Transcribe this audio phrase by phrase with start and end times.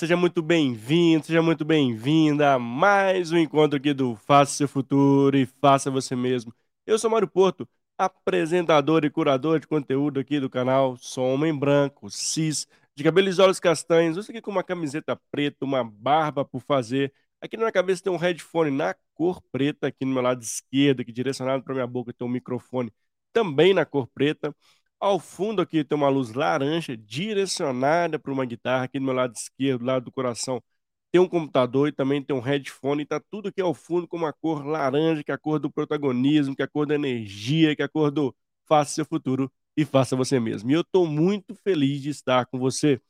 [0.00, 5.36] Seja muito bem-vindo, seja muito bem-vinda a mais um encontro aqui do Faça Seu Futuro
[5.36, 6.54] e Faça Você Mesmo.
[6.86, 7.68] Eu sou Mário Porto,
[7.98, 10.96] apresentador e curador de conteúdo aqui do canal.
[10.96, 14.16] Sou homem branco, cis, de cabelos e olhos castanhos.
[14.16, 17.12] Eu aqui com uma camiseta preta, uma barba por fazer.
[17.38, 21.02] Aqui na minha cabeça tem um headphone na cor preta, aqui no meu lado esquerdo,
[21.02, 22.90] aqui direcionado para minha boca tem um microfone
[23.34, 24.56] também na cor preta.
[25.00, 28.84] Ao fundo aqui tem uma luz laranja direcionada para uma guitarra.
[28.84, 30.62] Aqui do meu lado esquerdo, lado do coração,
[31.10, 33.02] tem um computador e também tem um headphone.
[33.02, 36.54] Está tudo aqui ao fundo com uma cor laranja, que é a cor do protagonismo,
[36.54, 38.34] que é a cor da energia, que é a cor do
[38.68, 40.70] faça seu futuro e faça você mesmo.
[40.70, 43.00] E eu estou muito feliz de estar com você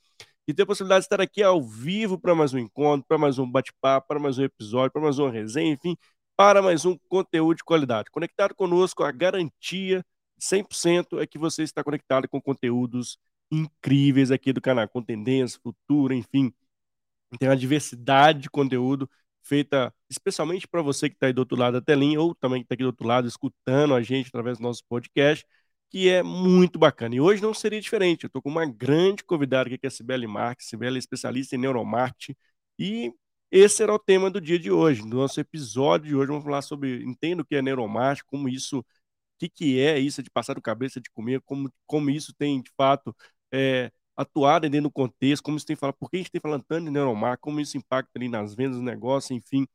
[0.49, 3.39] e ter a possibilidade de estar aqui ao vivo para mais um encontro, para mais
[3.39, 5.97] um bate-papo, para mais um episódio, para mais uma resenha, enfim,
[6.37, 8.11] para mais um conteúdo de qualidade.
[8.11, 10.05] Conectado conosco, a garantia
[10.41, 13.19] 100% é que você está conectado com conteúdos
[13.51, 16.53] incríveis aqui do canal, com tendência, futuro, enfim.
[17.39, 19.09] Tem uma diversidade de conteúdo
[19.43, 22.67] feita especialmente para você que está aí do outro lado da telinha ou também que
[22.67, 25.47] está aqui do outro lado escutando a gente através do nosso podcast,
[25.91, 27.15] que é muito bacana.
[27.15, 28.25] E hoje não seria diferente.
[28.25, 30.69] Eu estou com uma grande convidada aqui, que é a Sibeli Marques.
[30.69, 32.37] Sibeli é especialista em neuromarketing
[32.79, 33.13] e
[33.51, 35.03] esse será o tema do dia de hoje.
[35.03, 38.85] No nosso episódio de hoje, vamos falar sobre entendo o que é neuromarketing, como isso
[39.41, 42.71] que, que é isso de passar do cabeça de comer, como, como isso tem, de
[42.77, 43.17] fato,
[43.53, 46.65] é, atuado dentro do contexto, como isso tem falado, por que a gente tem falando
[46.69, 49.67] tanto de neuromarketing, como isso impacta ali nas vendas do negócio, enfim.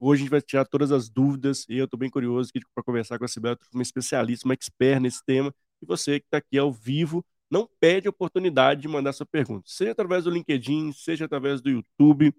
[0.00, 3.18] Hoje a gente vai tirar todas as dúvidas e eu estou bem curioso para conversar
[3.18, 5.54] com a Sibela, uma especialista, uma expert nesse tema.
[5.82, 9.64] E você que está aqui ao vivo, não perde a oportunidade de mandar sua pergunta,
[9.66, 12.34] seja através do LinkedIn, seja através do YouTube,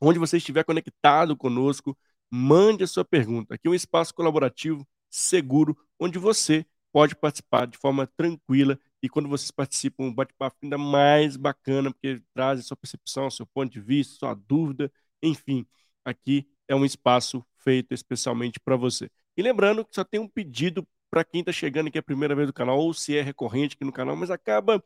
[0.00, 1.96] onde você estiver conectado conosco,
[2.30, 3.54] mande a sua pergunta.
[3.54, 9.28] Aqui é um espaço colaborativo seguro, onde você pode participar de forma tranquila e quando
[9.28, 14.14] vocês participam, um bate-papo ainda mais bacana, porque traz sua percepção, seu ponto de vista,
[14.20, 14.90] sua dúvida,
[15.22, 15.66] enfim,
[16.04, 19.10] aqui é um espaço feito especialmente para você.
[19.36, 22.46] E lembrando que só tem um pedido para quem está chegando aqui a primeira vez
[22.46, 24.82] do canal, ou se é recorrente aqui no canal, mas acaba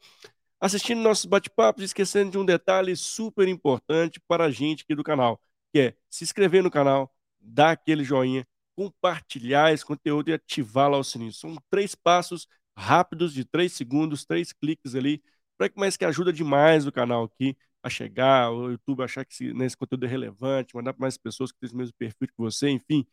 [0.60, 5.40] assistindo nossos bate-papos, esquecendo de um detalhe super importante para a gente aqui do canal,
[5.72, 8.46] que é se inscrever no canal, dar aquele joinha,
[8.78, 11.32] compartilhar esse conteúdo e ativar lá o sininho.
[11.32, 12.46] São três passos
[12.76, 15.20] rápidos de três segundos, três cliques ali,
[15.56, 19.32] para que mais que ajuda demais o canal aqui a chegar, o YouTube achar que
[19.34, 22.28] esse, né, esse conteúdo é relevante, mandar para mais pessoas que têm o mesmo perfil
[22.28, 23.04] que você, enfim,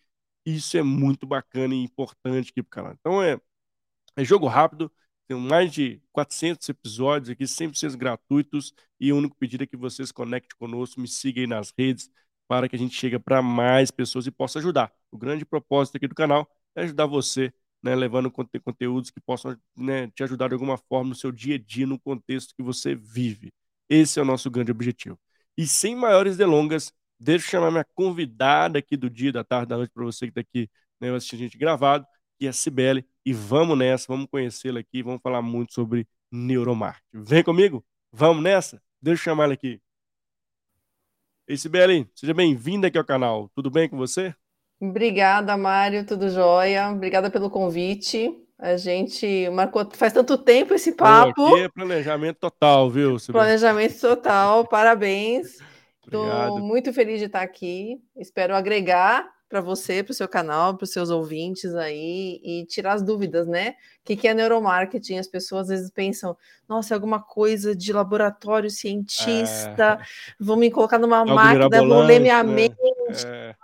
[0.46, 2.94] isso é muito bacana e importante aqui para o canal.
[3.00, 3.40] Então é,
[4.16, 4.92] é jogo rápido,
[5.28, 10.12] tem mais de 400 episódios aqui, 100% gratuitos, e o único pedido é que vocês
[10.12, 12.12] conectem conosco, me sigam aí nas redes,
[12.48, 14.92] para que a gente chegue para mais pessoas e possa ajudar.
[15.12, 19.58] O grande propósito aqui do canal é ajudar você, né, levando conte conteúdos que possam
[19.76, 22.96] né, te ajudar de alguma forma no seu dia a dia, no contexto que você
[22.96, 23.52] vive.
[23.90, 25.20] Esse é o nosso grande objetivo.
[25.58, 29.78] E sem maiores delongas, deixa eu chamar minha convidada aqui do dia, da tarde, da
[29.78, 30.70] noite, para você que está aqui
[31.00, 32.06] né, assistindo a gente gravado,
[32.38, 37.24] que é a Cibele, e vamos nessa, vamos conhecê-la aqui, vamos falar muito sobre neuromarketing.
[37.24, 37.86] Vem comigo?
[38.12, 38.82] Vamos nessa?
[39.02, 39.82] Deixa eu chamar ela aqui.
[41.48, 43.52] Ei, Sibeli, seja bem-vinda aqui ao canal.
[43.54, 44.34] Tudo bem com você?
[44.82, 46.90] Obrigada, Mário, tudo jóia.
[46.90, 48.36] Obrigada pelo convite.
[48.58, 51.36] A gente marcou faz tanto tempo esse papo.
[51.36, 53.20] Pô, é planejamento total, viu?
[53.20, 53.46] Sibeli?
[53.46, 55.60] Planejamento total, parabéns.
[56.04, 58.02] Estou muito feliz de estar aqui.
[58.18, 62.94] Espero agregar para você, para o seu canal, para os seus ouvintes aí e tirar
[62.94, 63.76] as dúvidas, né?
[64.02, 65.18] O que, que é neuromarketing?
[65.18, 66.36] As pessoas às vezes pensam,
[66.68, 70.06] nossa, é alguma coisa de laboratório cientista, é...
[70.40, 72.54] vou me colocar numa Algo máquina, vou ler minha né?
[72.54, 72.76] mente.
[73.28, 73.56] É...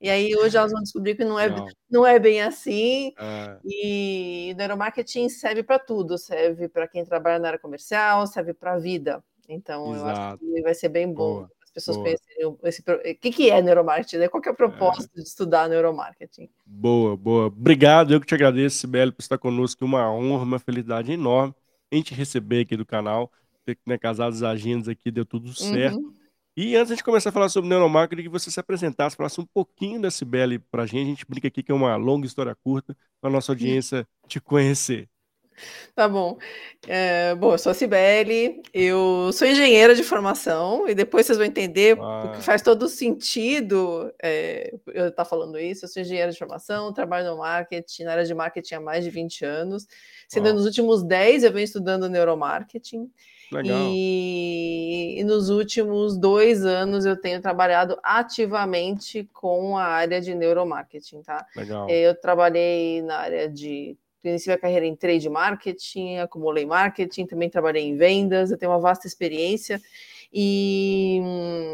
[0.00, 1.66] E aí hoje elas vão descobrir que não é, não.
[1.90, 3.12] não é bem assim.
[3.18, 3.58] É...
[3.64, 8.78] E neuromarketing serve para tudo, serve para quem trabalha na área comercial, serve para a
[8.78, 9.22] vida.
[9.48, 10.08] Então Exato.
[10.08, 11.36] eu acho que vai ser bem bom.
[11.36, 12.06] Boa pessoas Boa.
[12.06, 12.80] conhecerem esse.
[12.80, 14.16] O que, que é neuromarketing?
[14.16, 14.28] Né?
[14.28, 15.20] Qual é o propósito é.
[15.20, 16.48] de estudar neuromarketing?
[16.64, 17.46] Boa, boa.
[17.46, 19.84] Obrigado, eu que te agradeço, Sibeli, por estar conosco.
[19.84, 21.54] Uma honra, uma felicidade enorme
[21.92, 23.30] em te receber aqui do canal.
[23.66, 25.98] Ter né, casado as agendas aqui, deu tudo certo.
[25.98, 26.14] Uhum.
[26.56, 30.00] E antes de começar a falar sobre neuromarketing, que você se apresentasse, falasse um pouquinho
[30.00, 31.02] da Sibeli para a gente.
[31.02, 34.40] A gente brinca aqui que é uma longa história curta, para a nossa audiência te
[34.40, 35.06] conhecer.
[35.94, 36.38] Tá bom.
[36.86, 41.46] É, bom, eu sou a Cibele, eu sou engenheira de formação, e depois vocês vão
[41.46, 42.22] entender ah.
[42.24, 45.84] porque faz todo sentido é, eu estar tá falando isso.
[45.84, 49.10] Eu sou engenheira de formação, trabalho no marketing, na área de marketing há mais de
[49.10, 49.86] 20 anos,
[50.28, 50.52] sendo ah.
[50.52, 53.10] nos últimos 10 eu venho estudando neuromarketing.
[53.50, 53.78] Legal.
[53.92, 61.22] E, e nos últimos dois anos eu tenho trabalhado ativamente com a área de neuromarketing,
[61.22, 61.46] tá?
[61.54, 61.88] Legal.
[61.88, 63.96] Eu trabalhei na área de
[64.28, 68.80] iniciei a carreira em trade marketing, acumulei marketing, também trabalhei em vendas, eu tenho uma
[68.80, 69.80] vasta experiência.
[70.32, 71.20] E,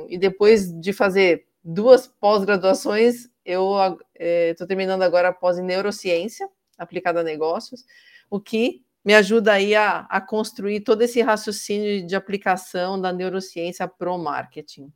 [0.08, 3.72] e depois de fazer duas pós-graduações, eu
[4.14, 7.84] estou é, terminando agora a pós em neurociência aplicada a negócios,
[8.31, 13.87] o que me ajuda aí a, a construir todo esse raciocínio de aplicação da neurociência
[13.88, 14.93] para o marketing.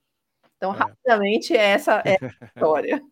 [0.56, 0.78] Então, é.
[0.78, 3.02] rapidamente, essa é a história.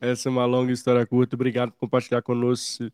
[0.00, 1.36] essa é uma longa história curta.
[1.36, 2.84] Obrigado por compartilhar conosco,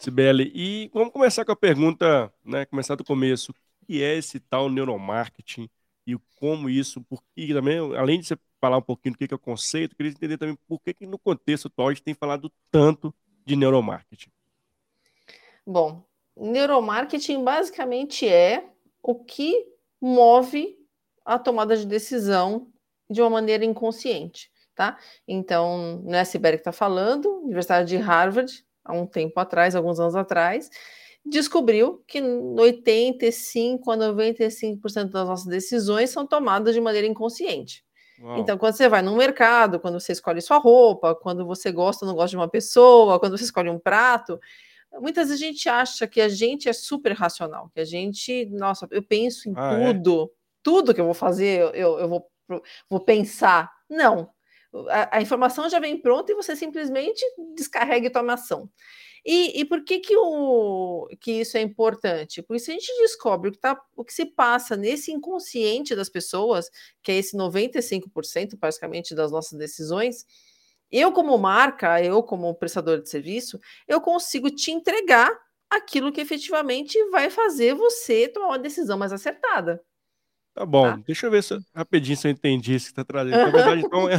[0.00, 0.50] Sibeli.
[0.54, 2.64] E vamos começar com a pergunta, né?
[2.64, 3.52] Começar do começo.
[3.82, 5.68] O que é esse tal neuromarketing
[6.06, 9.38] e como isso, porque também, além de você falar um pouquinho do que é o
[9.38, 13.14] conceito, queria entender também por que, que no contexto atual a gente tem falado tanto
[13.44, 14.30] de neuromarketing.
[15.66, 16.02] Bom,
[16.36, 18.68] neuromarketing basicamente é
[19.02, 19.66] o que
[20.00, 20.78] move
[21.24, 22.72] a tomada de decisão
[23.08, 24.98] de uma maneira inconsciente, tá?
[25.28, 29.74] Então, não é a Sibéria que está falando, Universidade de Harvard, há um tempo atrás,
[29.74, 30.70] alguns anos atrás,
[31.24, 37.84] descobriu que 85 a 95% das nossas decisões são tomadas de maneira inconsciente.
[38.20, 38.38] Uau.
[38.38, 42.08] Então, quando você vai no mercado, quando você escolhe sua roupa, quando você gosta ou
[42.08, 44.38] não gosta de uma pessoa, quando você escolhe um prato,
[45.00, 48.86] muitas vezes a gente acha que a gente é super racional, que a gente, nossa,
[48.90, 49.92] eu penso em ah, é?
[49.92, 50.36] tudo, é?
[50.62, 52.30] tudo que eu vou fazer, eu, eu vou,
[52.88, 53.70] vou pensar.
[53.88, 54.30] Não.
[54.88, 57.24] A, a, informação já vem pronta e você simplesmente
[57.54, 58.70] descarrega e toma ação.
[59.24, 62.42] E, e por que, que, o, que isso é importante?
[62.42, 66.08] Porque se a gente descobre o que, tá, o que se passa nesse inconsciente das
[66.08, 66.70] pessoas,
[67.02, 70.24] que é esse 95% praticamente das nossas decisões,
[70.90, 75.30] eu, como marca, eu, como prestador de serviço, eu consigo te entregar
[75.68, 79.80] aquilo que efetivamente vai fazer você tomar uma decisão mais acertada.
[80.52, 81.00] Tá bom, tá?
[81.06, 83.36] deixa eu ver se, rapidinho se eu entendi isso que está trazendo.
[83.36, 84.16] Na verdade, então, é,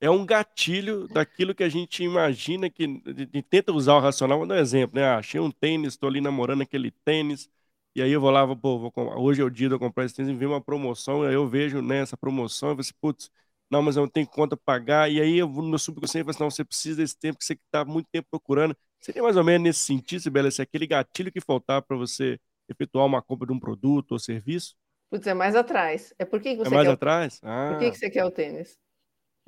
[0.00, 4.38] é, um gatilho daquilo que a gente imagina que de, tenta usar o racional.
[4.38, 5.04] Vou dar um exemplo, né?
[5.04, 7.48] Ah, achei um tênis, estou ali namorando aquele tênis,
[7.94, 10.04] e aí eu vou lá, vou, pô, vou, hoje é o dia de eu comprar
[10.04, 12.80] esse tênis, e vem uma promoção, aí eu vejo né, essa promoção, e eu falo
[12.80, 13.30] assim, putz,
[13.70, 16.22] não, mas eu não tenho conta para pagar, e aí eu vou no meu subconsciente
[16.22, 18.76] e falo assim, não, você precisa desse tempo que você está muito tempo procurando.
[19.00, 22.38] Seria mais ou menos nesse sentido, Sibela, se aquele gatilho que faltar para você
[22.68, 24.74] efetuar uma compra de um produto ou serviço?
[25.10, 26.14] Putz, é mais atrás.
[26.18, 27.40] É por que, que é você é mais quer atrás?
[27.42, 27.46] O...
[27.46, 28.78] Ah, por que, que você quer o tênis?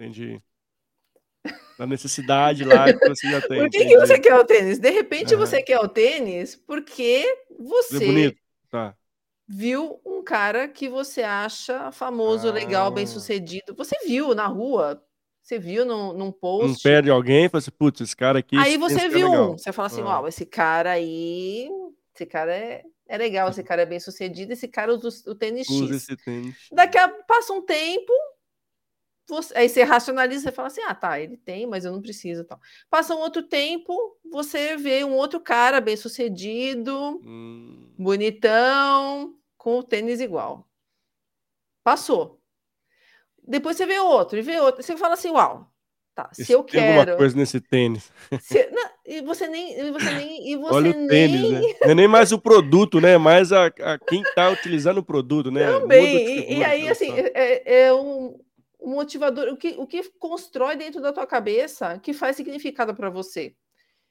[0.02, 0.40] Entendi.
[1.78, 3.60] Da necessidade lá que você já tem.
[3.60, 4.78] Por que, que você quer o tênis?
[4.78, 7.24] De repente você quer o tênis porque
[7.58, 7.96] você.
[7.96, 8.38] É bonito.
[8.70, 8.94] Tá
[9.52, 12.52] viu um cara que você acha famoso, ah.
[12.52, 13.74] legal, bem sucedido.
[13.76, 15.02] Você viu na rua,
[15.42, 16.68] você viu num, num post.
[16.68, 18.56] Não perde alguém, fala assim, putz, esse cara aqui.
[18.56, 20.06] Aí você viu um, você fala assim, ah.
[20.06, 21.68] uau, esse cara aí,
[22.14, 25.68] esse cara é, é legal, esse cara é bem sucedido, esse cara usa o tênis
[25.68, 26.02] usa X.
[26.02, 26.56] Esse tênis.
[26.72, 28.12] Daqui a passa um tempo,
[29.28, 32.44] você, aí você racionaliza, você fala assim, ah, tá, ele tem, mas eu não preciso,
[32.44, 32.60] tal.
[32.90, 37.92] Passa um outro tempo, você vê um outro cara bem sucedido, hum.
[37.98, 40.68] bonitão, com o tênis igual.
[41.84, 42.40] Passou.
[43.46, 44.82] Depois você vê outro e vê outro.
[44.82, 45.68] Você fala assim, uau,
[46.14, 47.00] tá, se eu tem quero.
[47.00, 48.12] alguma coisa nesse tênis.
[48.40, 49.78] Se, não, e você nem.
[49.78, 51.52] E você nem e você Olha o tênis, nem...
[51.52, 51.74] né?
[51.82, 53.18] Não é nem mais o produto, né?
[53.18, 55.66] Mais a, a quem está utilizando o produto, né?
[55.66, 56.50] Também.
[56.50, 58.38] E, e, aí, assim, é, é um,
[58.82, 59.48] um motivador.
[59.48, 63.54] O que, o que constrói dentro da tua cabeça que faz significado para você.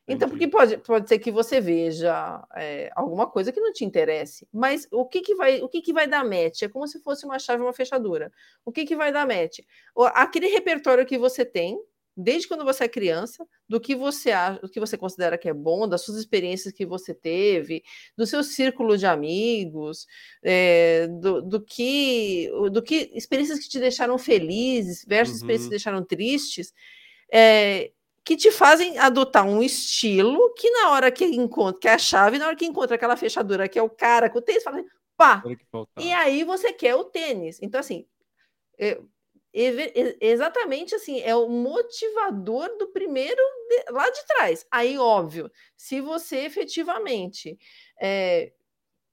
[0.08, 4.48] Então, porque pode, pode ser que você veja é, alguma coisa que não te interesse,
[4.52, 6.64] mas o que, que vai o que, que vai dar match?
[6.64, 8.32] É como se fosse uma chave, uma fechadura.
[8.66, 9.60] O que, que vai dar match?
[10.16, 11.80] Aquele repertório que você tem,
[12.22, 15.54] desde quando você é criança, do que você acha, do que você considera que é
[15.54, 17.84] bom, das suas experiências que você teve,
[18.18, 20.06] do seu círculo de amigos,
[20.44, 25.38] é, do, do, que do que experiências que te deixaram felizes versus uhum.
[25.38, 26.74] experiências que te deixaram tristes.
[27.34, 27.92] É,
[28.24, 32.38] que te fazem adotar um estilo que na hora que encontra, que é a chave,
[32.38, 34.88] na hora que encontra aquela fechadura que é o cara com o tênis, fala assim,
[35.18, 35.44] pá!
[35.98, 37.60] E aí você quer o tênis.
[37.62, 38.06] Então, assim,
[38.80, 39.00] é,
[39.54, 44.66] exatamente assim, é o motivador do primeiro de, lá de trás.
[44.72, 47.58] Aí, óbvio, se você efetivamente
[48.02, 48.54] é,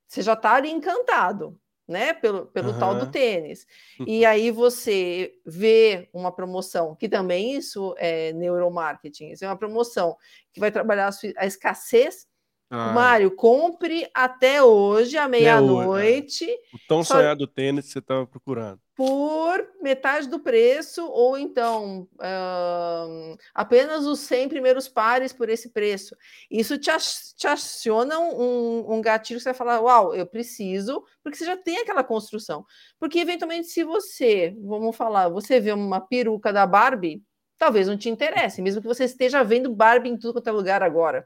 [0.07, 2.15] você já está ali encantado, né?
[2.15, 2.79] Pelo, pelo uhum.
[2.79, 3.67] tal do tênis.
[4.07, 10.17] E aí você vê uma promoção, que também isso é neuromarketing, isso é uma promoção
[10.53, 12.27] que vai trabalhar a, a escassez.
[12.71, 12.93] Ah.
[12.93, 15.29] Mário, compre até hoje, à é.
[15.29, 16.47] meia-noite.
[16.75, 17.15] O tão só...
[17.15, 24.19] sonhado tênis que você estava procurando por metade do preço, ou então uh, apenas os
[24.19, 26.17] 100 primeiros pares por esse preço.
[26.51, 26.91] Isso te,
[27.37, 31.57] te aciona um, um gatilho que você vai falar: Uau, eu preciso, porque você já
[31.57, 32.67] tem aquela construção.
[32.99, 37.23] Porque, eventualmente, se você, vamos falar, você vê uma peruca da Barbie,
[37.57, 40.83] talvez não te interesse, mesmo que você esteja vendo Barbie em tudo quanto é lugar
[40.83, 41.25] agora.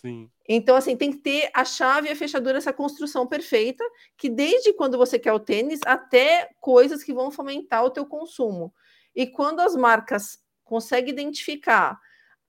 [0.00, 0.30] Sim.
[0.48, 3.84] Então, assim, tem que ter a chave e a fechadura, essa construção perfeita,
[4.16, 8.72] que desde quando você quer o tênis até coisas que vão fomentar o teu consumo.
[9.14, 12.00] E quando as marcas conseguem identificar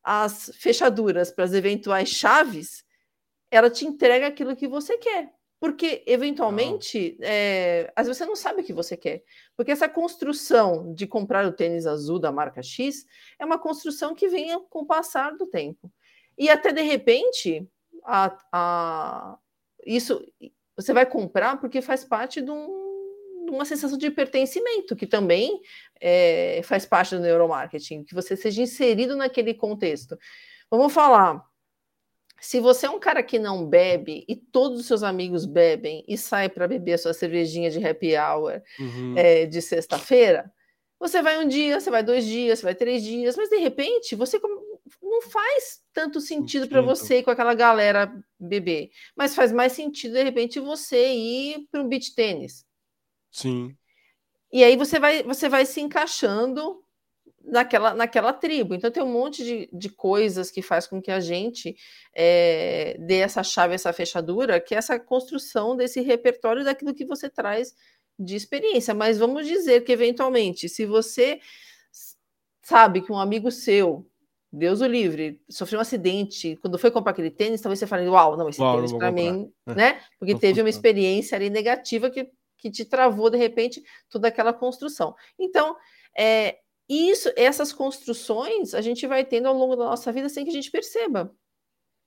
[0.03, 2.85] as fechaduras para as eventuais chaves,
[3.51, 5.29] ela te entrega aquilo que você quer.
[5.59, 9.23] Porque, eventualmente, é, às vezes você não sabe o que você quer.
[9.55, 13.05] Porque essa construção de comprar o tênis azul da marca X
[13.37, 15.91] é uma construção que vem com o passar do tempo.
[16.41, 17.69] E até de repente,
[18.03, 19.37] a, a,
[19.85, 20.25] isso
[20.75, 25.61] você vai comprar porque faz parte de, um, de uma sensação de pertencimento, que também
[26.01, 30.17] é, faz parte do neuromarketing, que você seja inserido naquele contexto.
[30.67, 31.45] Vamos falar.
[32.39, 36.17] Se você é um cara que não bebe e todos os seus amigos bebem e
[36.17, 39.13] sai para beber a sua cervejinha de happy hour uhum.
[39.15, 40.51] é, de sexta-feira,
[40.99, 44.15] você vai um dia, você vai dois dias, você vai três dias, mas de repente
[44.15, 44.39] você
[45.01, 50.13] não faz tanto sentido para você ir com aquela galera beber, mas faz mais sentido
[50.13, 52.65] de repente você ir para um beach tênis.
[53.31, 53.75] Sim.
[54.51, 56.83] E aí você vai, você vai se encaixando
[57.43, 58.75] naquela, naquela tribo.
[58.75, 61.75] Então tem um monte de, de coisas que faz com que a gente
[62.13, 67.29] é, dê essa chave, essa fechadura, que é essa construção desse repertório daquilo que você
[67.29, 67.73] traz
[68.19, 68.93] de experiência.
[68.93, 71.39] Mas vamos dizer que, eventualmente, se você
[72.61, 74.05] sabe que um amigo seu
[74.51, 78.35] Deus o livre, sofreu um acidente, quando foi comprar aquele tênis, talvez você fale, uau,
[78.35, 79.75] não, esse Uau, tênis para mim, é.
[79.75, 80.01] né?
[80.19, 85.15] Porque teve uma experiência ali negativa que, que te travou, de repente, toda aquela construção.
[85.39, 85.77] Então,
[86.17, 86.57] é,
[86.89, 90.53] isso, essas construções a gente vai tendo ao longo da nossa vida sem que a
[90.53, 91.33] gente perceba.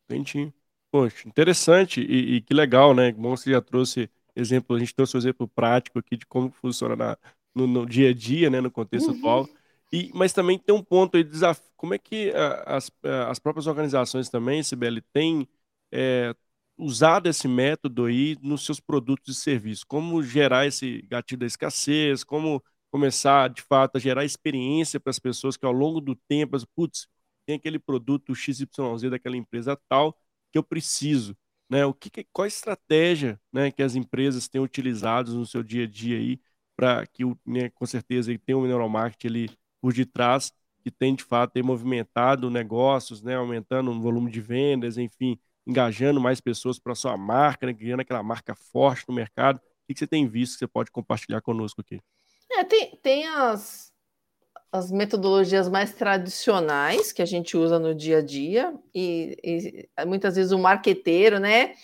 [0.05, 0.53] Entendi.
[0.91, 3.11] Poxa, interessante e, e que legal, né?
[3.11, 6.95] Bom, você já trouxe exemplo, a gente trouxe um exemplo prático aqui de como funciona
[6.95, 7.19] na,
[7.55, 8.61] no, no, dia a dia, né?
[8.61, 9.17] No contexto uhum.
[9.17, 9.49] atual.
[9.95, 11.71] E, mas também tem um ponto aí, desafio.
[11.77, 12.33] Como é que
[12.67, 12.91] as,
[13.29, 15.49] as próprias organizações também, Sibeli, têm
[15.93, 16.35] é,
[16.77, 19.85] usado esse método aí nos seus produtos e serviços?
[19.85, 22.25] Como gerar esse gatilho da escassez?
[22.25, 22.61] Como
[22.91, 27.07] começar, de fato, a gerar experiência para as pessoas que ao longo do tempo, putz,
[27.47, 30.19] tem aquele produto XYZ daquela empresa tal
[30.51, 31.37] que eu preciso.
[31.71, 31.87] Né?
[31.87, 35.87] O que, qual a estratégia né, que as empresas têm utilizado no seu dia a
[35.87, 36.41] dia aí
[36.77, 39.29] para que, né, com certeza, tenha um neuromarketing
[39.85, 40.51] por detrás
[40.83, 46.41] que tem de fato movimentado negócios, né, aumentando o volume de vendas, enfim, engajando mais
[46.41, 49.59] pessoas para sua marca, né, criando aquela marca forte no mercado.
[49.59, 52.01] O que você tem visto que você pode compartilhar conosco aqui?
[52.51, 53.93] É, tem, tem as,
[54.73, 60.37] as metodologias mais tradicionais que a gente usa no dia a dia, e, e muitas
[60.37, 61.75] vezes o marqueteiro, né,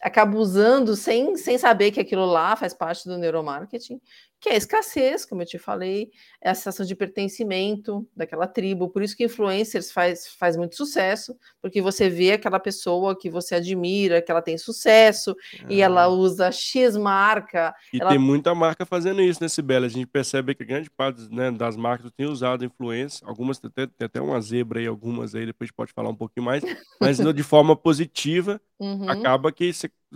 [0.00, 4.00] acaba usando sem, sem saber que aquilo lá faz parte do neuromarketing
[4.40, 8.88] que é a escassez, como eu te falei, é a sensação de pertencimento daquela tribo.
[8.88, 13.56] Por isso que influencers faz, faz muito sucesso, porque você vê aquela pessoa que você
[13.56, 15.34] admira, que ela tem sucesso,
[15.68, 16.08] e ela ah.
[16.08, 17.74] usa X marca.
[17.92, 18.10] E ela...
[18.10, 19.86] tem muita marca fazendo isso, né, Sibeli?
[19.86, 23.86] A gente percebe que grande parte né, das marcas tem usado influência, algumas tem até,
[23.86, 26.62] tem até uma zebra aí, algumas aí, depois a gente pode falar um pouquinho mais,
[27.00, 29.08] mas de forma positiva, uhum.
[29.08, 29.72] acaba que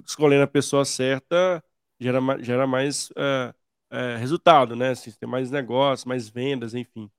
[0.06, 1.62] escolhendo a pessoa certa
[1.98, 3.10] gera, gera mais...
[3.10, 3.61] Uh,
[3.92, 4.90] é, resultado, né?
[4.90, 7.10] Assim, ter mais negócios, mais vendas, enfim.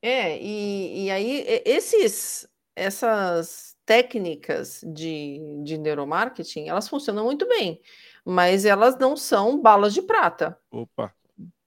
[0.00, 7.80] É, e, e aí esses, essas técnicas de, de neuromarketing, elas funcionam muito bem,
[8.24, 10.58] mas elas não são balas de prata.
[10.70, 11.12] Opa!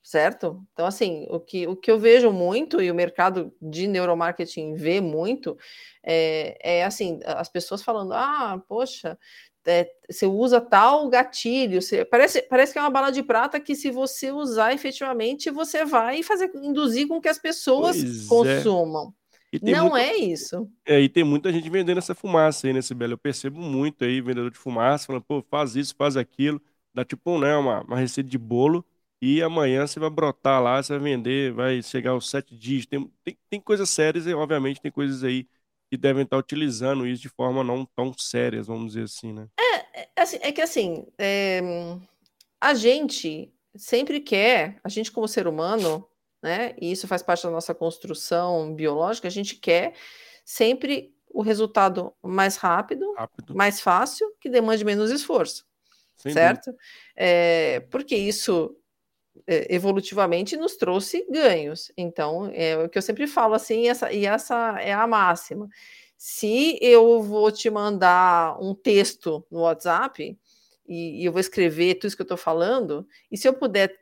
[0.02, 0.64] Certo?
[0.72, 5.02] Então, assim, o que, o que eu vejo muito, e o mercado de neuromarketing vê
[5.02, 5.58] muito,
[6.04, 9.18] é, é assim, as pessoas falando, ah, poxa,
[9.66, 13.76] é, você usa tal gatilho, você, parece, parece que é uma bala de prata que
[13.76, 18.28] se você usar efetivamente, você vai fazer induzir com que as pessoas pois é.
[18.28, 19.14] consumam.
[19.54, 19.60] É.
[19.62, 20.70] Não muita, é isso.
[20.86, 23.14] É, e tem muita gente vendendo essa fumaça aí, né, Sibeli?
[23.14, 26.62] Eu percebo muito aí, vendedor de fumaça, falando, pô, faz isso, faz aquilo,
[26.94, 28.86] dá tipo, né, uma, uma receita de bolo,
[29.22, 32.86] e amanhã você vai brotar lá, você vai vender, vai chegar aos sete dias.
[32.86, 35.48] Tem, tem, tem coisas sérias e, obviamente, tem coisas aí
[35.96, 39.48] que devem estar utilizando isso de forma não tão sérias, vamos dizer assim, né?
[39.58, 41.62] É, é, assim, é que assim, é,
[42.60, 46.06] a gente sempre quer, a gente como ser humano,
[46.44, 49.94] né, e isso faz parte da nossa construção biológica, a gente quer
[50.44, 53.56] sempre o resultado mais rápido, rápido.
[53.56, 55.66] mais fácil, que demande menos esforço,
[56.18, 56.74] Sem certo?
[57.16, 58.85] É, porque isso é,
[59.48, 61.92] evolutivamente nos trouxe ganhos.
[61.98, 65.68] Então, é o que eu sempre falo assim, essa, e essa é a máxima.
[66.18, 70.38] Se eu vou te mandar um texto no WhatsApp
[70.88, 73.96] e, e eu vou escrever tudo isso que eu estou falando, e se eu puder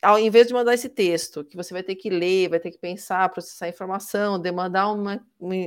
[0.00, 2.78] ao invés de mandar esse texto, que você vai ter que ler, vai ter que
[2.78, 5.20] pensar, processar informação, demandar uma,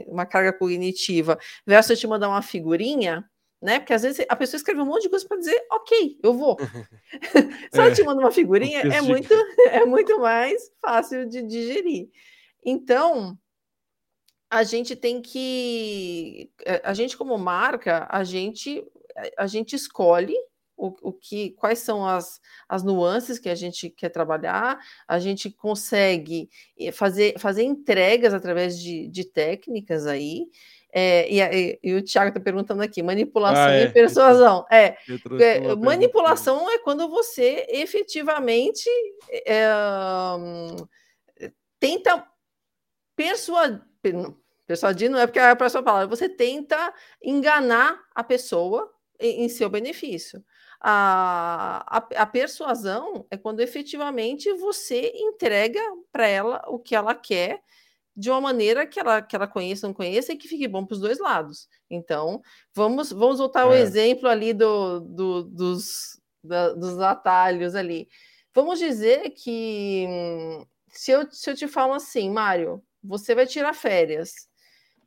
[0.07, 3.29] uma carga cognitiva, versus te mandar uma figurinha,
[3.61, 3.79] né?
[3.79, 6.57] Porque às vezes a pessoa escreve um monte de coisa para dizer, ok, eu vou.
[7.71, 9.33] Ela é, te manda uma figurinha, é muito,
[9.69, 12.09] é muito mais fácil de digerir.
[12.65, 13.37] Então,
[14.49, 18.83] a gente tem que, eh, a gente como marca, a gente,
[19.37, 20.35] a gente escolhe
[20.75, 25.49] o, o que, quais são as, as nuances que a gente quer trabalhar, a gente
[25.51, 30.47] consegue eh, fazer, fazer entregas através de, de técnicas aí.
[30.93, 33.83] É, e, e, o Thiago está perguntando aqui: manipulação ah, é.
[33.83, 34.65] e persuasão.
[34.69, 34.97] É,
[35.39, 38.89] é manipulação é quando você efetivamente
[39.45, 39.69] é,
[41.79, 42.27] tenta
[43.15, 43.81] persuadir.
[44.67, 49.49] Persuadir não é porque é a próxima palavra, você tenta enganar a pessoa em, em
[49.49, 50.43] seu benefício.
[50.79, 55.79] A, a, a, persuasão é quando efetivamente você entrega
[56.11, 57.61] para ela o que ela quer
[58.21, 60.93] de uma maneira que ela, que ela conheça, não conheça e que fique bom para
[60.93, 61.67] os dois lados.
[61.89, 62.39] Então,
[62.71, 63.79] vamos, vamos voltar ao é.
[63.79, 68.07] exemplo ali do, do dos, da, dos atalhos ali.
[68.53, 70.05] Vamos dizer que
[70.89, 74.47] se eu, se eu te falo assim, Mário, você vai tirar férias.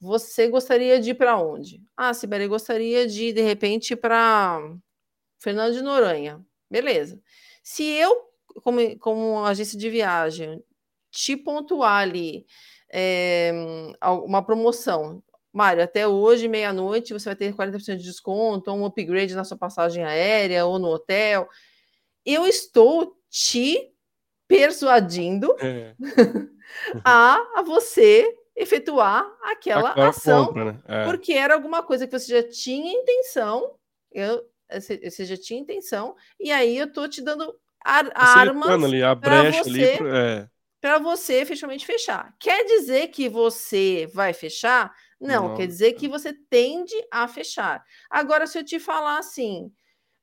[0.00, 1.80] Você gostaria de ir para onde?
[1.96, 4.60] Ah, Sibeli, gostaria de, de repente, para
[5.38, 6.44] Fernando de Noronha.
[6.68, 7.22] Beleza.
[7.62, 8.28] Se eu,
[8.64, 10.60] como, como agência de viagem,
[11.12, 12.44] te pontuar ali
[12.96, 13.52] é,
[14.24, 15.20] uma promoção,
[15.52, 19.56] Mário, até hoje, meia-noite, você vai ter 40% de desconto, ou um upgrade na sua
[19.56, 21.48] passagem aérea ou no hotel.
[22.24, 23.92] Eu estou te
[24.46, 25.96] persuadindo é.
[27.04, 30.80] a, a você efetuar aquela Aquela ação, compra, né?
[30.86, 31.04] é.
[31.04, 33.74] porque era alguma coisa que você já tinha intenção.
[34.12, 37.52] Eu, você já tinha intenção, e aí eu tô te dando
[37.84, 38.80] ar armas
[39.20, 40.48] para você, é.
[40.98, 42.34] Você efetivamente fechar.
[42.38, 44.94] Quer dizer que você vai fechar?
[45.20, 47.82] Não, Não, quer dizer que você tende a fechar.
[48.10, 49.72] Agora, se eu te falar assim,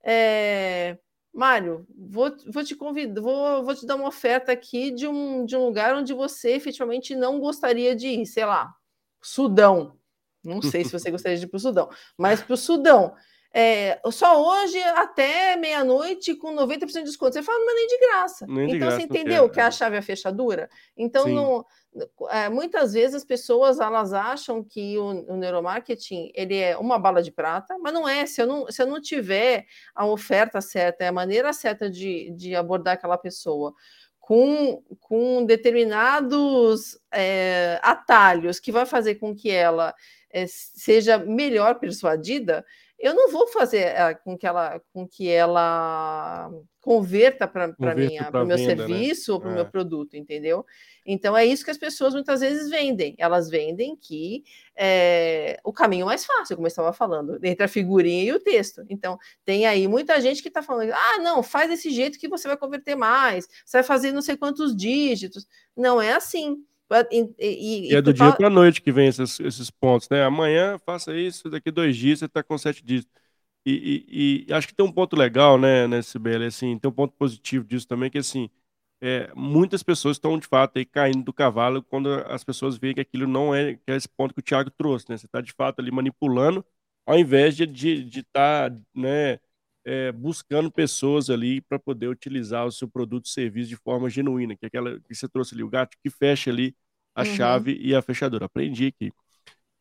[0.04, 0.98] é,
[1.34, 5.56] Mário, vou, vou te convidar, vou, vou te dar uma oferta aqui de um, de
[5.56, 8.74] um lugar onde você efetivamente não gostaria de ir, sei lá,
[9.22, 9.98] Sudão.
[10.44, 13.16] Não sei se você gostaria de ir para o Sudão, mas para o Sudão.
[13.54, 17.34] É, só hoje até meia-noite com 90% de desconto.
[17.34, 18.46] Você fala, não é nem de graça.
[18.48, 20.70] Nem então, de graça, você entendeu que é a chave é a fechadura?
[20.96, 21.66] Então, não,
[22.30, 27.22] é, muitas vezes as pessoas elas acham que o, o, neuromarketing ele é uma bala
[27.22, 28.26] de prata, mas não é.
[28.26, 32.56] Se eu não, se eu não tiver a oferta certa, a maneira certa de, de
[32.56, 33.74] abordar aquela pessoa,
[34.18, 39.94] com, com determinados é, atalhos que vai fazer com que ela
[40.32, 42.66] é, seja melhor persuadida,
[43.02, 47.96] eu não vou fazer uh, com que ela com que ela converta para o meu
[47.96, 48.58] venda, né?
[48.58, 49.36] serviço né?
[49.36, 49.56] ou para o é.
[49.56, 50.66] meu produto, entendeu?
[51.06, 53.16] Então é isso que as pessoas muitas vezes vendem.
[53.20, 54.44] Elas vendem que
[54.76, 58.84] é, o caminho mais fácil, como eu estava falando, entre a figurinha e o texto.
[58.90, 62.48] Então tem aí muita gente que está falando, ah, não, faz desse jeito que você
[62.48, 65.48] vai converter mais, você vai fazer não sei quantos dígitos.
[65.78, 66.64] Não é assim.
[67.12, 70.24] E, e, e é do dia para a noite que vem esses, esses pontos, né?
[70.24, 73.06] Amanhã faça isso, daqui dois dias você está com sete dias.
[73.66, 77.14] E, e, acho que tem um ponto legal, né, nesse BL, assim, tem um ponto
[77.16, 78.50] positivo disso também, que assim,
[79.02, 83.02] é, muitas pessoas estão de fato aí caindo do cavalo quando as pessoas veem que
[83.02, 85.18] aquilo não é, que é esse ponto que o Thiago trouxe, né?
[85.18, 86.66] Você está de fato ali manipulando,
[87.06, 89.40] ao invés de estar, de, de tá, né,
[89.86, 94.56] é, buscando pessoas ali para poder utilizar o seu produto e serviço de forma genuína,
[94.56, 96.76] que é aquela que você trouxe ali, o gato que fecha ali
[97.16, 97.36] a uhum.
[97.36, 98.46] chave e a fechadura.
[98.46, 99.12] Aprendi aqui.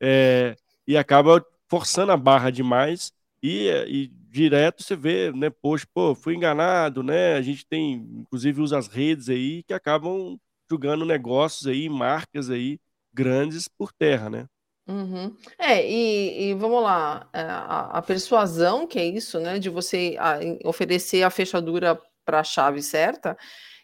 [0.01, 3.13] É, e acaba forçando a barra demais
[3.43, 7.35] e, e direto você vê, né, poxa, pô, fui enganado, né?
[7.35, 10.39] A gente tem, inclusive, usa as redes aí que acabam
[10.71, 12.79] jogando negócios aí, marcas aí
[13.13, 14.47] grandes por terra, né?
[14.87, 15.37] Uhum.
[15.59, 20.17] É, e, e, vamos lá, é, a, a, persuasão, que é isso, né, de você
[20.19, 23.37] a, oferecer a fechadura para a chave certa,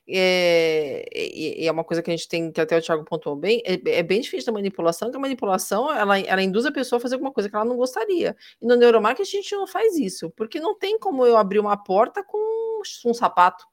[0.09, 3.63] é, e, é uma coisa que a gente tem, que até o Thiago pontuou bem,
[3.65, 7.01] é, é, bem difícil da manipulação, que a manipulação, ela, ela induz a pessoa a
[7.01, 8.37] fazer alguma coisa que ela não gostaria.
[8.61, 11.77] E no neuromarketing a gente não faz isso, porque não tem como eu abrir uma
[11.77, 13.65] porta com um sapato.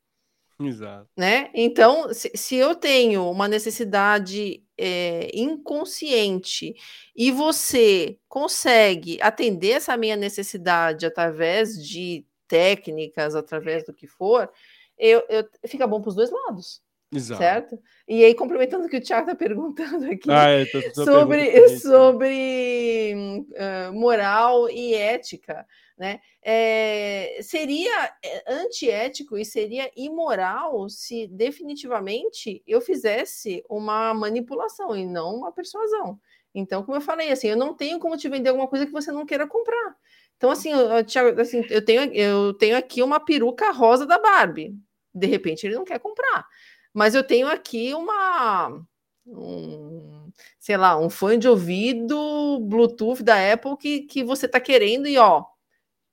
[0.60, 1.08] Exato.
[1.17, 1.50] Né?
[1.54, 6.74] Então, se, se eu tenho uma necessidade é, inconsciente
[7.15, 14.50] e você consegue atender essa minha necessidade através de técnicas, através do que for,
[14.98, 16.82] eu, eu, fica bom para os dois lados.
[17.16, 17.40] Exato.
[17.42, 17.80] Certo?
[18.08, 23.14] E aí, complementando o que o Thiago está perguntando aqui ah, é, sobre, sobre
[23.52, 25.66] uh, moral e ética.
[25.96, 26.20] Né?
[26.42, 35.36] É, seria é, antiético e seria imoral se definitivamente eu fizesse uma manipulação e não
[35.36, 36.20] uma persuasão.
[36.54, 39.12] Então, como eu falei, assim, eu não tenho como te vender alguma coisa que você
[39.12, 39.96] não queira comprar.
[40.38, 40.91] Então, assim, eu,
[41.39, 44.76] assim, eu, tenho, eu tenho aqui uma peruca rosa da Barbie.
[45.13, 46.46] De repente, ele não quer comprar.
[46.93, 48.82] Mas eu tenho aqui uma.
[49.26, 55.08] Um, sei lá, um fone de ouvido Bluetooth da Apple que, que você está querendo,
[55.08, 55.46] e ó,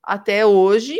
[0.01, 0.97] até hoje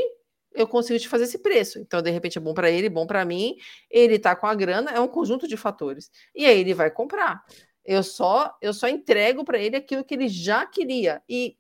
[0.54, 1.80] eu consigo te fazer esse preço.
[1.80, 3.56] Então, de repente, é bom para ele, bom para mim.
[3.90, 6.12] Ele está com a grana, é um conjunto de fatores.
[6.36, 7.44] E aí ele vai comprar.
[7.84, 11.22] Eu só eu só entrego para ele aquilo que ele já queria.
[11.28, 11.58] E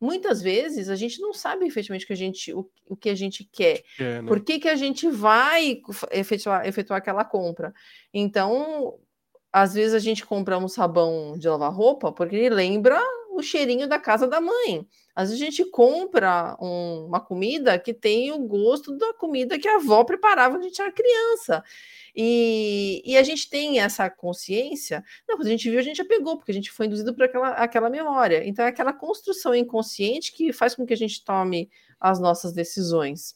[0.00, 3.14] muitas vezes a gente não sabe efetivamente o que a gente, o, o que a
[3.14, 3.82] gente quer.
[3.98, 4.28] É, né?
[4.28, 5.80] Por que, que a gente vai
[6.10, 7.72] efetuar, efetuar aquela compra?
[8.12, 8.98] Então,
[9.52, 13.00] às vezes a gente compra um sabão de lavar roupa porque ele lembra
[13.36, 14.86] o cheirinho da casa da mãe.
[15.14, 19.68] Às vezes a gente compra um, uma comida que tem o gosto da comida que
[19.68, 21.64] a avó preparava quando a gente era criança.
[22.14, 25.04] E, e, a gente tem essa consciência.
[25.28, 27.24] Não, quando a gente viu, a gente já pegou, porque a gente foi induzido por
[27.24, 28.46] aquela, aquela memória.
[28.46, 31.70] Então, é aquela construção inconsciente que faz com que a gente tome
[32.00, 33.34] as nossas decisões.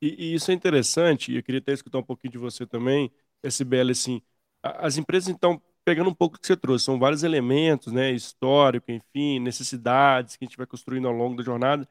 [0.00, 3.10] E, e isso é interessante, e eu queria até escutar um pouquinho de você também,
[3.42, 4.22] SBL, assim,
[4.62, 8.90] as empresas, então, pegando um pouco do que você trouxe, são vários elementos, né, histórico,
[8.92, 11.88] enfim, necessidades que a gente vai construindo ao longo da jornada,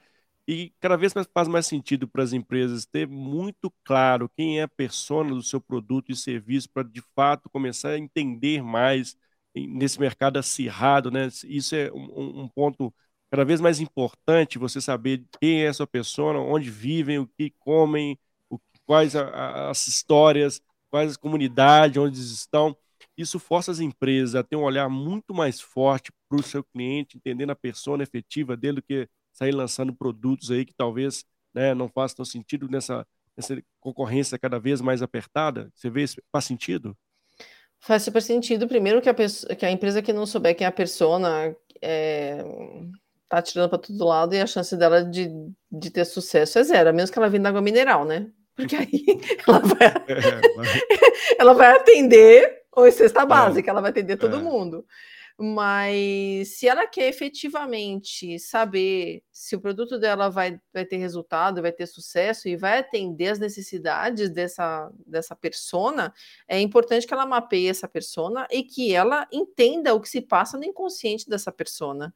[0.48, 4.64] e cada vez mais faz mais sentido para as empresas ter muito claro quem é
[4.64, 9.18] a persona do seu produto e serviço para de fato começar a entender mais
[9.56, 11.30] nesse mercado acirrado, né?
[11.46, 12.94] Isso é um, um ponto
[13.32, 17.52] cada vez mais importante você saber quem é a sua persona, onde vivem, o que
[17.60, 22.76] comem, o, quais a, as histórias, quais as comunidades onde estão.
[23.18, 27.18] Isso força as empresas a ter um olhar muito mais forte para o seu cliente,
[27.18, 31.24] entendendo a persona efetiva dele do que sair lançando produtos aí que talvez
[31.54, 35.72] né, não façam sentido nessa, nessa concorrência cada vez mais apertada?
[35.74, 36.22] Você vê isso?
[36.32, 36.96] Faz sentido?
[37.80, 38.68] Faz super sentido.
[38.68, 42.44] Primeiro que a, pessoa, que a empresa que não souber quem é a persona é,
[43.30, 45.30] tá tirando para todo lado e a chance dela de,
[45.72, 48.28] de ter sucesso é zero, a menos que ela vinda água mineral, né?
[48.56, 49.06] Porque aí
[49.48, 53.26] ela vai, é, ela vai atender ou cesta é.
[53.26, 54.40] básica, ela vai atender todo é.
[54.40, 54.86] mundo.
[55.38, 61.74] Mas se ela quer efetivamente saber se o produto dela vai, vai ter resultado, vai
[61.74, 66.14] ter sucesso e vai atender as necessidades dessa, dessa persona,
[66.48, 70.58] é importante que ela mapeie essa persona e que ela entenda o que se passa
[70.58, 72.16] no inconsciente dessa persona.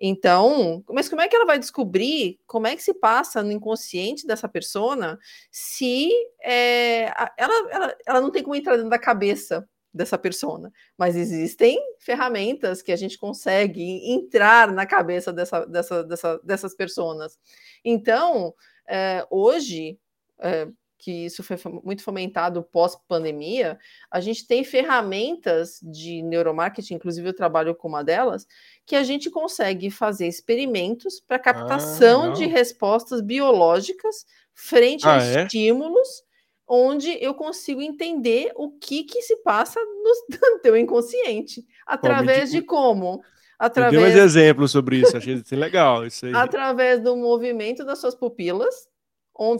[0.00, 4.26] Então, mas como é que ela vai descobrir como é que se passa no inconsciente
[4.26, 5.18] dessa persona
[5.50, 6.10] se
[6.42, 11.78] é, ela, ela, ela não tem como entrar dentro da cabeça dessa persona, mas existem
[12.00, 17.38] ferramentas que a gente consegue entrar na cabeça dessa, dessa, dessa dessas personas.
[17.84, 18.52] Então,
[18.88, 19.98] é, hoje,
[20.40, 20.66] é,
[20.98, 23.78] que isso foi muito fomentado pós-pandemia,
[24.10, 28.46] a gente tem ferramentas de neuromarketing, inclusive eu trabalho com uma delas,
[28.86, 35.22] que a gente consegue fazer experimentos para captação ah, de respostas biológicas frente ah, a
[35.22, 35.44] é?
[35.44, 36.24] estímulos
[36.66, 40.12] onde eu consigo entender o que, que se passa no,
[40.62, 41.64] teu inconsciente.
[41.86, 43.22] Através de como?
[43.58, 44.00] Através...
[44.00, 46.06] Mais exemplos sobre isso, achei isso legal.
[46.06, 46.34] Isso aí.
[46.34, 48.88] Através do movimento das suas pupilas,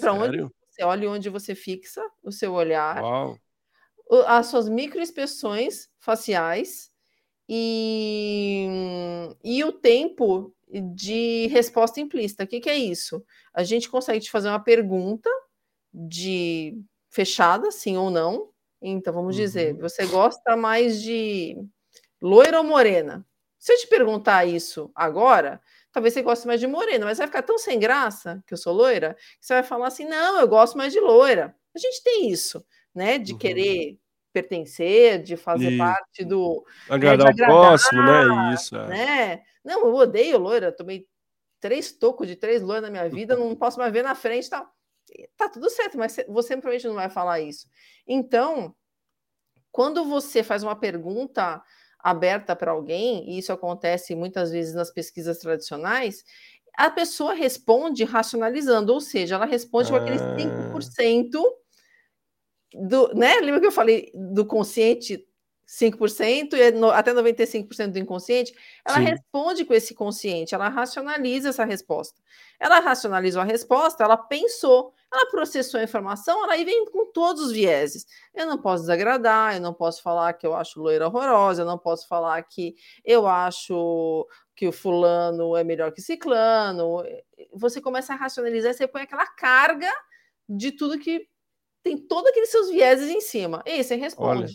[0.00, 3.02] para onde você olha onde você fixa o seu olhar.
[3.02, 3.38] Uau.
[4.26, 6.90] As suas microexpressões faciais
[7.48, 8.66] e,
[9.42, 10.54] e o tempo
[10.94, 12.44] de resposta implícita.
[12.44, 13.24] O que, que é isso?
[13.52, 15.30] A gente consegue te fazer uma pergunta
[15.92, 16.76] de
[17.14, 18.50] fechada, sim ou não.
[18.82, 19.42] Então, vamos uhum.
[19.42, 21.56] dizer, você gosta mais de
[22.20, 23.24] loira ou morena?
[23.56, 25.60] Se eu te perguntar isso agora,
[25.92, 28.74] talvez você goste mais de morena, mas vai ficar tão sem graça que eu sou
[28.74, 31.54] loira, que você vai falar assim: não, eu gosto mais de loira.
[31.74, 33.16] A gente tem isso, né?
[33.16, 33.38] De uhum.
[33.38, 33.96] querer
[34.32, 35.78] pertencer, de fazer e...
[35.78, 36.66] parte do.
[36.90, 38.54] Agradar, né, agradar o próximo, né?
[38.54, 38.76] Isso.
[38.76, 38.88] É.
[38.88, 39.42] Né?
[39.64, 41.06] Não, eu odeio loira, tomei
[41.60, 44.64] três tocos de três loiras na minha vida, não posso mais ver na frente tal
[44.64, 44.70] tá
[45.48, 47.68] tudo certo, mas você provavelmente não vai falar isso.
[48.06, 48.74] Então,
[49.70, 51.62] quando você faz uma pergunta
[51.98, 56.24] aberta para alguém, e isso acontece muitas vezes nas pesquisas tradicionais,
[56.76, 62.88] a pessoa responde racionalizando, ou seja, ela responde com aquele 5% ah.
[62.88, 63.40] do, né?
[63.40, 65.26] Lembra que eu falei do consciente
[65.66, 69.04] 5% e no, até 95% do inconsciente, ela Sim.
[69.04, 72.20] responde com esse consciente, ela racionaliza essa resposta.
[72.60, 77.44] Ela racionalizou a resposta, ela pensou, Ela processou a informação, ela aí vem com todos
[77.44, 78.04] os vieses.
[78.34, 81.78] Eu não posso desagradar, eu não posso falar que eu acho loira horrorosa, eu não
[81.78, 82.74] posso falar que
[83.04, 87.04] eu acho que o fulano é melhor que ciclano.
[87.52, 89.92] Você começa a racionalizar, você põe aquela carga
[90.48, 91.28] de tudo que
[91.84, 93.62] tem todos aqueles seus vieses em cima.
[93.64, 94.42] E aí você responde.
[94.44, 94.52] Olha.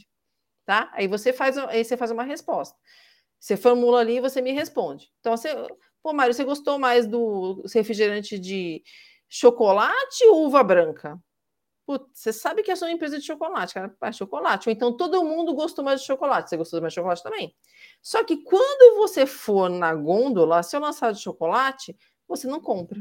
[0.65, 0.91] Tá?
[0.93, 2.77] Aí você faz, aí você faz uma resposta.
[3.39, 5.09] Você formula ali e você me responde.
[5.19, 5.49] Então, você,
[6.03, 8.83] pô, Mário, você gostou mais do refrigerante de
[9.29, 11.21] chocolate ou uva branca?
[11.85, 14.69] Putz, você sabe que é só uma empresa de chocolate, cara, é chocolate.
[14.69, 17.55] Ou então todo mundo gostou mais de chocolate, você gostou mais de chocolate também.
[18.01, 22.99] Só que quando você for na gôndola, se eu lançar de chocolate, você não compra.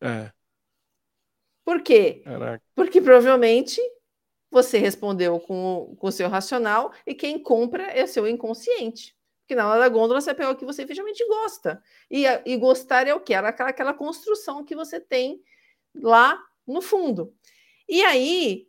[0.00, 0.32] É.
[1.64, 2.22] Por quê?
[2.24, 2.64] Caraca.
[2.74, 3.80] Porque provavelmente
[4.50, 9.16] você respondeu com, com o seu racional e quem compra é o seu inconsciente.
[9.40, 11.80] Porque na hora da gôndola você pega o que você efetivamente gosta.
[12.10, 13.32] E, e gostar é o que?
[13.32, 15.40] Era aquela, aquela construção que você tem
[16.00, 17.34] lá no fundo.
[17.88, 18.68] E aí,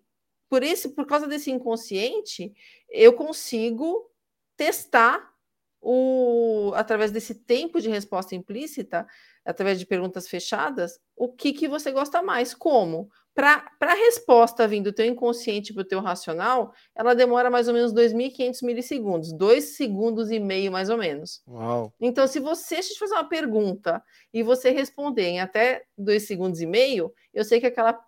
[0.50, 2.54] por esse, por causa desse inconsciente,
[2.90, 4.10] eu consigo
[4.56, 5.34] testar
[5.82, 9.08] o, através desse tempo de resposta implícita,
[9.46, 13.10] através de perguntas fechadas, o que, que você gosta mais, como.
[13.38, 17.74] Para a resposta vindo do teu inconsciente para o teu racional, ela demora mais ou
[17.76, 21.44] menos 2.500 milissegundos, dois segundos e meio mais ou menos.
[21.48, 21.94] Uau.
[22.02, 26.66] Então, se você te fazer uma pergunta e você responder em até dois segundos e
[26.66, 28.04] meio, eu sei que aquela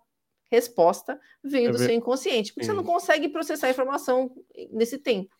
[0.50, 2.72] resposta veio é do seu inconsciente, porque Sim.
[2.72, 4.34] você não consegue processar a informação
[4.72, 5.32] nesse tempo.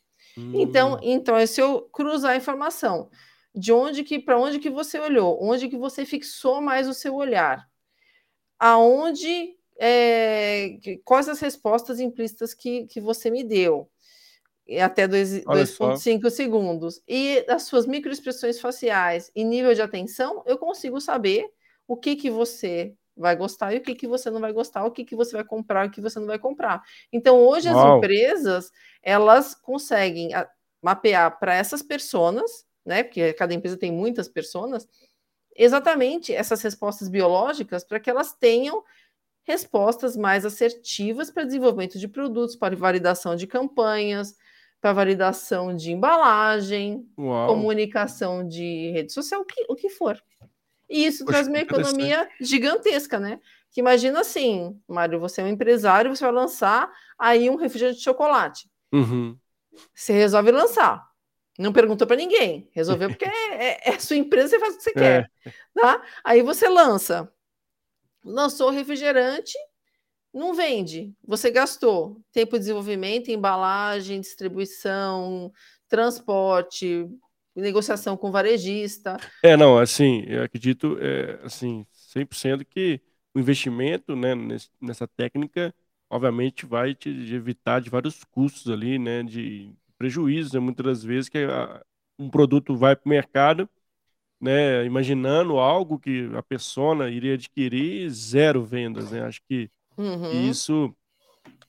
[0.55, 0.99] Então, hum.
[1.03, 3.11] então, é se eu cruzar a informação,
[3.53, 7.17] de onde que para onde que você olhou, onde que você fixou mais o seu
[7.17, 7.69] olhar,
[8.57, 13.89] aonde é, quais as respostas implícitas que, que você me deu,
[14.83, 21.51] até 2,5 segundos, e as suas microexpressões faciais e nível de atenção, eu consigo saber
[21.89, 24.91] o que que você vai gostar e o que, que você não vai gostar, o
[24.91, 26.83] que, que você vai comprar e o que você não vai comprar.
[27.11, 28.71] Então, hoje as empresas,
[29.03, 30.31] elas conseguem
[30.83, 33.03] mapear para essas pessoas, né?
[33.03, 34.87] Porque cada empresa tem muitas pessoas,
[35.57, 38.83] exatamente essas respostas biológicas para que elas tenham
[39.51, 44.35] respostas mais assertivas para desenvolvimento de produtos, para validação de campanhas,
[44.81, 47.49] para validação de embalagem, Uau.
[47.49, 50.21] comunicação de rede social, o que, o que for.
[50.89, 53.41] E isso Poxa, traz uma economia gigantesca, né?
[53.71, 58.05] Que imagina assim, Mário, você é um empresário, você vai lançar aí um refrigerante de
[58.05, 58.69] chocolate.
[58.93, 59.37] Uhum.
[59.95, 61.09] Você resolve lançar.
[61.59, 62.69] Não perguntou para ninguém.
[62.73, 63.31] Resolveu porque é,
[63.91, 64.93] é, é, sua empresa, você faz o que você é.
[64.95, 65.31] quer.
[65.75, 66.03] Tá?
[66.25, 67.31] Aí você lança.
[68.25, 69.55] Lançou refrigerante,
[70.33, 71.13] não vende.
[71.27, 75.53] Você gastou tempo de desenvolvimento, embalagem, distribuição,
[75.89, 77.09] transporte,
[77.55, 79.17] negociação com varejista.
[79.43, 83.01] É, não, assim, eu acredito, é, assim, 100% que
[83.35, 84.35] o investimento, né,
[84.81, 85.75] nessa técnica,
[86.09, 91.29] obviamente, vai te evitar de vários custos ali, né, de prejuízos, né, muitas das vezes
[91.29, 91.83] que a,
[92.19, 93.69] um produto vai para o mercado,
[94.41, 100.49] né, imaginando algo que a persona iria adquirir, zero vendas, né, acho que uhum.
[100.49, 100.95] isso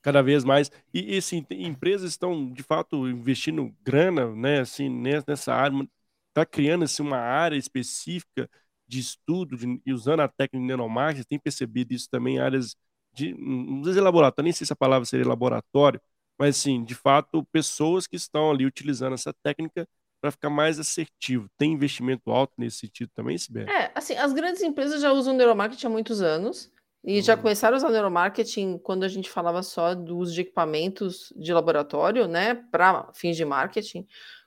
[0.02, 0.72] cada vez mais.
[0.94, 5.88] E, e assim, empresas estão de fato investindo grana, né, assim, nessa área,
[6.30, 8.50] está criando assim, uma área específica
[8.88, 12.76] de estudo de, e usando a técnica de neuromarketing, tem percebido isso também em áreas
[13.14, 16.02] de, não sei se laboratório, nem sei se a palavra seria laboratório,
[16.38, 19.88] mas assim, de fato, pessoas que estão ali utilizando essa técnica
[20.22, 21.50] para ficar mais assertivo.
[21.58, 23.70] Tem investimento alto nesse sentido também, Sibeli?
[23.70, 26.72] É, assim, as grandes empresas já usam neuromarketing há muitos anos.
[27.04, 27.42] E já uhum.
[27.42, 32.28] começaram a usar neuromarketing quando a gente falava só do uso de equipamentos de laboratório,
[32.28, 34.06] né, para fins de marketing,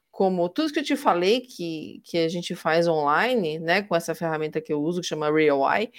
[0.09, 4.15] como tudo que eu te falei que, que a gente faz online, né, com essa
[4.15, 5.91] ferramenta que eu uso, que chama RealEye,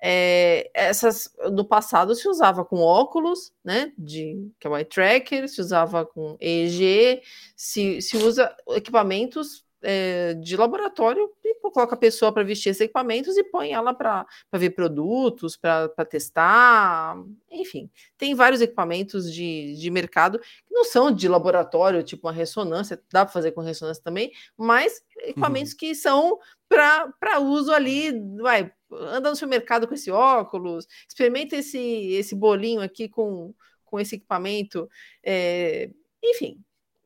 [0.00, 5.48] é, essas do passado se usava com óculos, né, de que é o eye tracker,
[5.48, 7.22] se usava com EEG,
[7.56, 13.36] se, se usa equipamentos é, de laboratório e coloca a pessoa para vestir esses equipamentos
[13.36, 17.16] e põe ela para ver produtos, para testar,
[17.50, 17.90] enfim.
[18.16, 23.24] Tem vários equipamentos de, de mercado que não são de laboratório, tipo uma ressonância, dá
[23.24, 25.78] para fazer com ressonância também, mas equipamentos uhum.
[25.78, 32.34] que são para uso ali, vai, anda no supermercado com esse óculos, experimenta esse, esse
[32.34, 34.88] bolinho aqui com, com esse equipamento,
[35.22, 35.90] é,
[36.22, 36.60] enfim,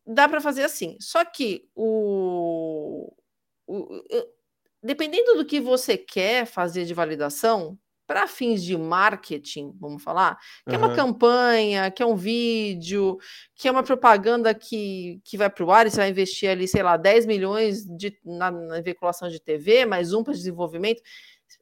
[0.06, 0.96] dá para fazer assim.
[1.00, 3.12] Só que o,
[3.66, 4.02] o,
[4.82, 7.78] dependendo do que você quer fazer de validação,
[8.10, 10.36] para fins de marketing, vamos falar,
[10.68, 10.82] que uhum.
[10.82, 13.16] é uma campanha, que é um vídeo,
[13.54, 16.66] que é uma propaganda que, que vai para o ar e você vai investir ali,
[16.66, 21.00] sei lá, 10 milhões de, na, na veiculação de TV, mais um para desenvolvimento.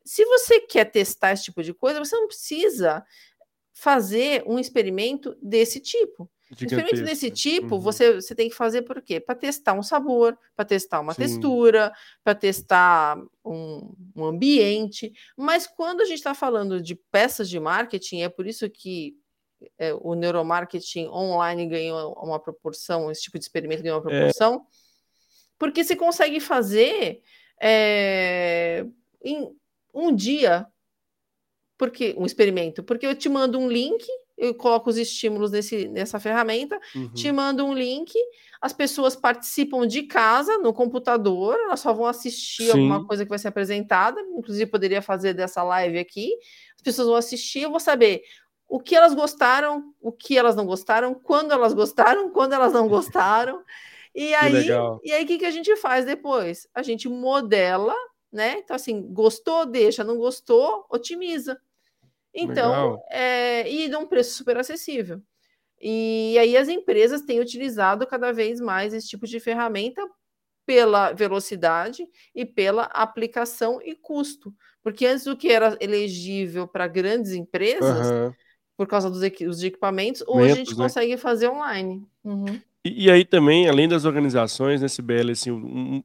[0.07, 3.05] Se você quer testar esse tipo de coisa, você não precisa
[3.75, 6.31] fazer um experimento desse tipo.
[6.51, 7.81] Experimento desse tipo, uhum.
[7.81, 9.21] você, você tem que fazer por quê?
[9.21, 11.23] Para testar um sabor, para testar uma Sim.
[11.23, 11.93] textura,
[12.25, 15.13] para testar um, um, ambiente.
[15.37, 19.15] Mas quando a gente está falando de peças de marketing, é por isso que
[19.79, 24.19] é, o neuromarketing online ganhou uma proporção, esse tipo de experimento ganhou uma é.
[24.19, 24.59] proporção, é.
[25.59, 27.21] porque você consegue fazer
[27.61, 28.87] é,
[29.23, 29.55] em
[29.93, 30.67] um dia
[31.79, 34.05] porque um experimento, porque eu te mando um link,
[34.39, 37.13] eu coloco os estímulos nesse, nessa ferramenta, uhum.
[37.13, 38.13] te mando um link,
[38.61, 42.71] as pessoas participam de casa, no computador, elas só vão assistir Sim.
[42.71, 46.31] alguma coisa que vai ser apresentada, inclusive poderia fazer dessa live aqui,
[46.77, 48.23] as pessoas vão assistir, eu vou saber
[48.69, 52.87] o que elas gostaram, o que elas não gostaram, quando elas gostaram, quando elas não
[52.87, 53.63] gostaram.
[54.15, 54.67] E aí,
[55.05, 56.67] e aí, o que, que a gente faz depois?
[56.75, 57.95] A gente modela,
[58.33, 58.59] né?
[58.59, 61.59] Então, assim, gostou, deixa, não gostou, otimiza.
[62.41, 65.21] Então, é, e num preço super acessível.
[65.81, 70.03] E aí as empresas têm utilizado cada vez mais esse tipo de ferramenta
[70.67, 74.53] pela velocidade e pela aplicação e custo.
[74.83, 78.33] Porque antes o que era elegível para grandes empresas, uhum.
[78.77, 80.77] por causa dos, dos equipamentos, hoje a gente né?
[80.77, 82.07] consegue fazer online.
[82.25, 82.61] Uhum.
[82.85, 86.05] E, e, aí também, além das organizações, nesse né, BL, assim, um, um,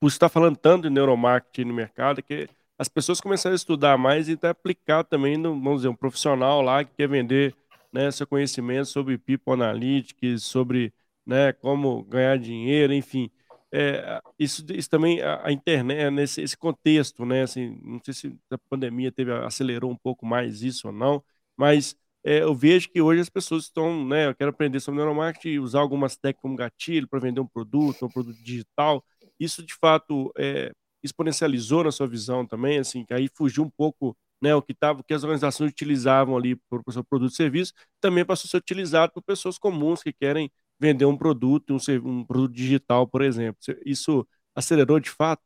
[0.00, 2.48] por estar falando tanto de neuromarketing no mercado, que
[2.80, 6.62] as pessoas começaram a estudar mais e até aplicar também, no, vamos dizer, um profissional
[6.62, 7.54] lá que quer vender
[7.92, 10.90] né, seu conhecimento sobre People Analytics, sobre
[11.26, 13.30] né, como ganhar dinheiro, enfim.
[13.70, 18.14] É, isso, isso também, a, a internet, é nesse esse contexto, né, assim, não sei
[18.14, 21.22] se a pandemia teve, acelerou um pouco mais isso ou não,
[21.58, 25.58] mas é, eu vejo que hoje as pessoas estão, né, eu quero aprender sobre neuromarketing,
[25.58, 29.04] usar algumas técnicas como gatilho para vender um produto, um produto digital,
[29.38, 34.16] isso de fato é, exponencializou na sua visão também, assim, que aí fugiu um pouco
[34.40, 37.72] né, o que tava, que as organizações utilizavam ali para o seu produto e serviço,
[38.00, 42.24] também passou a ser utilizado por pessoas comuns que querem vender um produto, um, um
[42.24, 43.60] produto digital, por exemplo.
[43.84, 45.42] Isso acelerou de fato?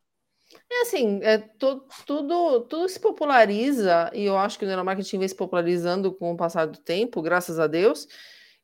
[0.70, 5.28] É assim, é, to, tudo, tudo se populariza, e eu acho que o neuromarketing vem
[5.28, 8.06] se popularizando com o passar do tempo, graças a Deus,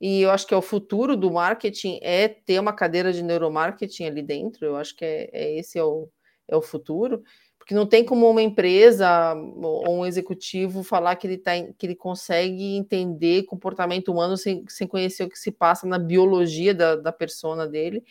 [0.01, 4.05] e eu acho que é o futuro do marketing é ter uma cadeira de neuromarketing
[4.05, 6.09] ali dentro, eu acho que é, é esse é o,
[6.51, 7.23] é o futuro,
[7.59, 11.95] porque não tem como uma empresa ou um executivo falar que ele, tá, que ele
[11.95, 17.13] consegue entender comportamento humano sem, sem conhecer o que se passa na biologia da, da
[17.13, 18.03] persona dele.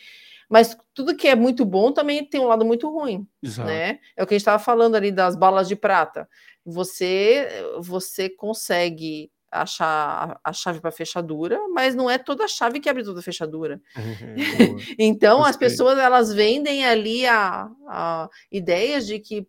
[0.49, 3.67] Mas tudo que é muito bom também tem um lado muito ruim, Exato.
[3.67, 3.99] né?
[4.15, 6.27] É o que a gente estava falando ali das balas de prata.
[6.65, 7.47] Você,
[7.79, 13.03] você consegue achar a chave para fechadura, mas não é toda a chave que abre
[13.03, 13.81] toda a fechadura.
[14.97, 19.47] então as pessoas elas vendem ali a, a ideias de que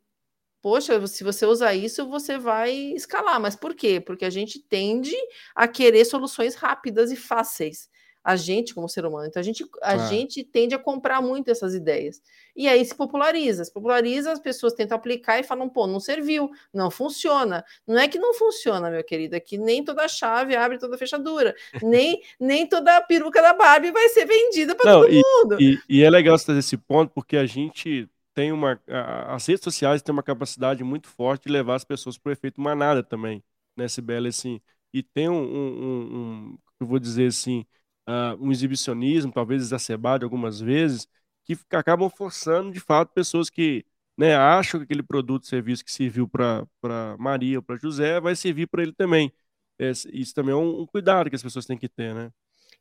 [0.63, 3.41] poxa, se você usar isso, você vai escalar.
[3.41, 4.01] Mas por quê?
[4.01, 5.17] Porque a gente tende
[5.55, 7.89] a querer soluções rápidas e fáceis
[8.23, 9.27] a gente como ser humano.
[9.27, 10.09] Então a gente, a é.
[10.09, 12.21] gente tende a comprar muito essas ideias.
[12.55, 16.51] E aí se populariza, se populariza, as pessoas tentam aplicar e falam, pô, não serviu,
[16.73, 17.65] não funciona.
[17.87, 21.55] Não é que não funciona, meu querido, é que nem toda chave abre toda fechadura,
[21.83, 25.61] nem, nem toda a peruca da Barbie vai ser vendida para todo e, mundo.
[25.61, 28.81] E, e, é legal você trazer esse ponto, porque a gente tem uma.
[29.29, 32.61] As redes sociais têm uma capacidade muito forte de levar as pessoas para o efeito
[32.61, 33.43] manada também,
[33.77, 34.61] né, Sibeli, assim.
[34.93, 37.65] E tem um, um, um, um eu vou dizer assim,
[38.11, 41.07] uh, um exibicionismo, talvez exacerbado algumas vezes,
[41.45, 43.85] que acabam forçando, de fato, pessoas que
[44.19, 48.67] né, acham que aquele produto, serviço que serviu para Maria ou para José vai servir
[48.67, 49.33] para ele também.
[49.79, 52.31] É, isso também é um, um, cuidado que as pessoas têm que ter, né?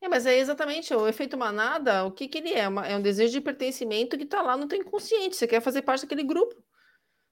[0.01, 2.67] É, mas é exatamente o efeito manada, o que, que ele é?
[2.67, 5.35] Uma, é um desejo de pertencimento que está lá no teu inconsciente.
[5.35, 6.55] Você quer fazer parte daquele grupo.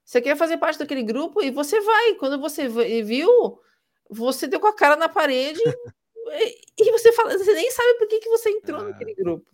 [0.04, 2.14] Você quer fazer parte daquele grupo e você vai.
[2.14, 2.66] Quando você
[3.02, 3.60] viu,
[4.08, 5.60] você deu com a cara na parede
[6.32, 9.46] e você fala, você nem sabe por que, que você entrou ah, naquele grupo.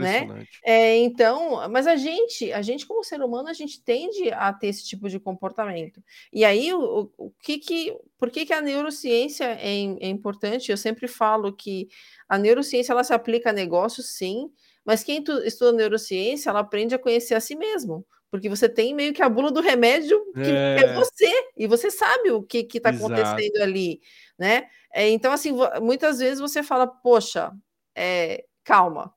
[0.00, 0.46] Né?
[0.64, 4.68] É, então, mas a gente, a gente como ser humano, a gente tende a ter
[4.68, 6.02] esse tipo de comportamento.
[6.32, 10.70] E aí, o, o que que, por que que a neurociência é, é importante?
[10.70, 11.88] Eu sempre falo que
[12.28, 14.50] a neurociência ela se aplica a negócios, sim,
[14.84, 18.94] mas quem tu, estuda neurociência, ela aprende a conhecer a si mesmo, porque você tem
[18.94, 22.66] meio que a bula do remédio que é, é você, e você sabe o que
[22.72, 24.00] está acontecendo ali,
[24.38, 24.66] né?
[24.92, 27.52] É, então, assim, muitas vezes você fala, poxa,
[27.94, 29.14] é, calma,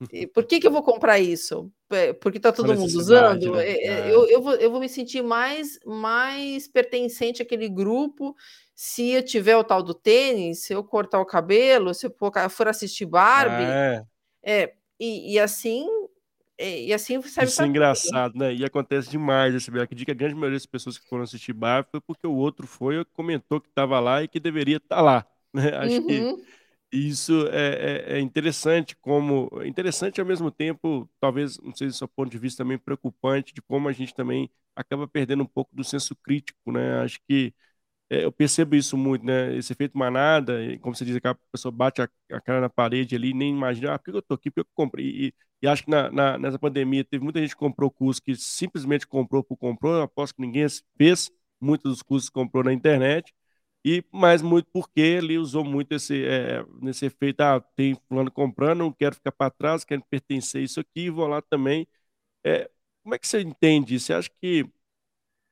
[0.34, 1.70] por que, que eu vou comprar isso?
[2.20, 3.52] Porque está todo mundo usando?
[3.52, 3.68] Né?
[3.68, 4.12] É, é.
[4.12, 8.34] Eu, eu, vou, eu vou me sentir mais, mais pertencente àquele grupo
[8.74, 12.14] se eu tiver o tal do tênis, se eu cortar o cabelo, se eu
[12.50, 13.64] for assistir Barbie.
[13.64, 14.04] É,
[14.42, 15.86] é e, e assim
[16.58, 18.54] e assim serve Isso é engraçado, né?
[18.54, 21.90] E acontece demais esse Acredito que a grande maioria das pessoas que foram assistir Barbie
[21.90, 25.02] foi porque o outro foi e comentou que estava lá e que deveria estar tá
[25.02, 25.26] lá.
[25.52, 25.74] né?
[25.76, 26.06] Acho uhum.
[26.06, 26.44] que
[26.92, 32.08] isso é, é, é, interessante, como interessante ao mesmo tempo, talvez, não sei se do
[32.08, 35.82] ponto de vista também preocupante, de como a gente também acaba perdendo um pouco do
[35.82, 37.00] senso crítico, né?
[37.00, 37.52] Acho que é,
[38.10, 39.56] eu percebo isso muito, né?
[39.56, 43.32] Esse efeito manada, como você diz, a pessoa bate a, a cara na parede ali,
[43.34, 45.06] nem imagina, ah, por que eu tô aqui, por que eu comprei?
[45.28, 48.34] E, e acho que na, na, nessa pandemia teve muita gente que comprou curso que
[48.36, 50.66] simplesmente comprou por comprou, eu aposto que ninguém
[50.98, 51.30] fez,
[51.60, 53.32] muitos dos cursos comprou na internet,
[53.84, 58.78] e mas muito porque ele usou muito esse é, nesse efeito, ah, tem fulano comprando,
[58.80, 61.86] não quero ficar para trás, quero pertencer a isso aqui, vou lá também.
[62.44, 62.70] É,
[63.02, 63.98] como é que você entende?
[64.00, 64.66] Você acha que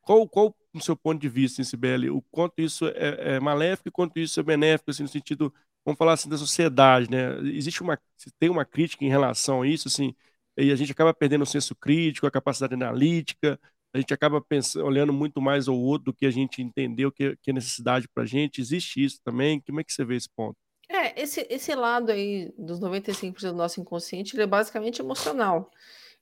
[0.03, 3.89] qual, qual no seu ponto de vista, em Sibeli, o quanto isso é, é maléfico
[3.89, 5.53] e quanto isso é benéfico, assim, no sentido,
[5.85, 7.39] vamos falar assim, da sociedade, né?
[7.55, 7.99] Existe uma,
[8.39, 10.15] tem uma crítica em relação a isso, assim,
[10.57, 13.59] e a gente acaba perdendo o senso crítico, a capacidade analítica,
[13.95, 17.37] a gente acaba pensando, olhando muito mais ao outro do que a gente entendeu que,
[17.43, 18.61] que é necessidade para a gente.
[18.61, 19.61] Existe isso também?
[19.61, 20.57] Como é que você vê esse ponto?
[20.89, 25.71] É, esse, esse lado aí dos 95% do nosso inconsciente, ele é basicamente emocional.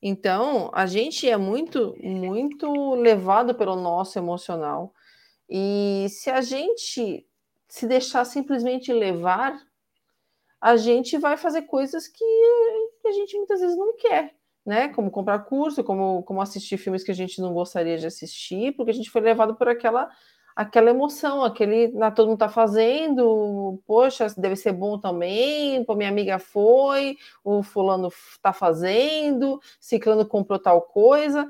[0.03, 4.94] Então, a gente é muito, muito levado pelo nosso emocional.
[5.48, 7.26] E se a gente
[7.68, 9.61] se deixar simplesmente levar,
[10.61, 12.24] a gente vai fazer coisas que
[13.05, 14.34] a gente muitas vezes não quer
[14.64, 14.88] né?
[14.88, 18.90] Como comprar curso, como, como assistir filmes que a gente não gostaria de assistir, porque
[18.90, 20.11] a gente foi levado por aquela
[20.55, 26.09] aquela emoção, aquele na todo mundo tá fazendo, poxa, deve ser bom também, pô, minha
[26.09, 28.11] amiga foi, o fulano
[28.42, 31.46] tá fazendo, ciclano comprou tal coisa,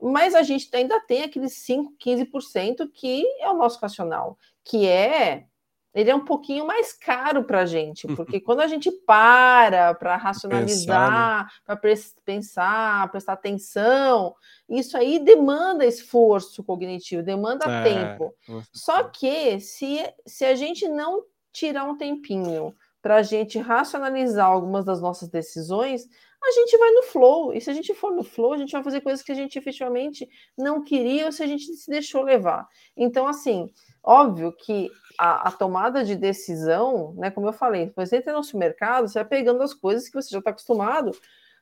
[0.00, 5.46] mas a gente ainda tem aqueles 5, 15% que é o nosso racional, que é
[5.94, 10.16] ele é um pouquinho mais caro para a gente, porque quando a gente para para
[10.16, 11.50] racionalizar, né?
[11.64, 11.80] para
[12.24, 14.34] pensar, prestar atenção,
[14.68, 18.34] isso aí demanda esforço cognitivo, demanda é, tempo.
[18.72, 21.22] Só que se, se a gente não
[21.52, 26.08] tirar um tempinho para a gente racionalizar algumas das nossas decisões,
[26.42, 27.54] a gente vai no flow.
[27.54, 29.58] E se a gente for no flow, a gente vai fazer coisas que a gente
[29.58, 32.66] efetivamente não queria ou se a gente se deixou levar.
[32.96, 33.70] Então, assim,
[34.04, 37.30] óbvio que a, a, tomada de decisão, né?
[37.30, 40.38] Como eu falei, você entra no supermercado, você vai pegando as coisas que você já
[40.38, 41.10] está acostumado,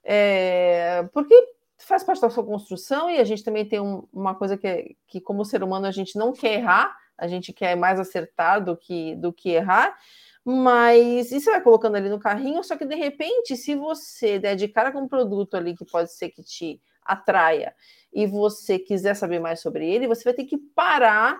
[0.03, 1.35] é, porque
[1.79, 4.89] faz parte da sua construção e a gente também tem um, uma coisa que, é,
[5.07, 8.77] que, como ser humano, a gente não quer errar, a gente quer mais acertar do
[8.77, 9.97] que, do que errar.
[10.45, 14.67] Mas você vai colocando ali no carrinho, só que de repente, se você der de
[14.67, 17.75] cara com um produto ali que pode ser que te atraia
[18.13, 21.39] e você quiser saber mais sobre ele, você vai ter que parar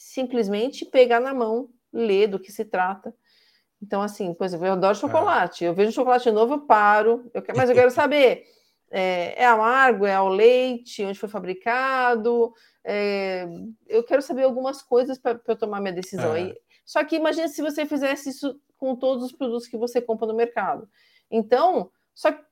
[0.00, 3.14] simplesmente pegar na mão, ler do que se trata.
[3.82, 5.62] Então, assim, por exemplo, eu adoro chocolate.
[5.62, 7.30] Eu vejo chocolate novo, eu paro.
[7.34, 8.44] Eu quero, mas eu quero saber:
[8.90, 12.50] é, é amargo, é ao leite, onde foi fabricado.
[12.82, 13.46] É,
[13.86, 16.34] eu quero saber algumas coisas para eu tomar minha decisão.
[16.34, 16.54] É.
[16.82, 20.34] só que imagine se você fizesse isso com todos os produtos que você compra no
[20.34, 20.88] mercado.
[21.30, 22.42] Então, só que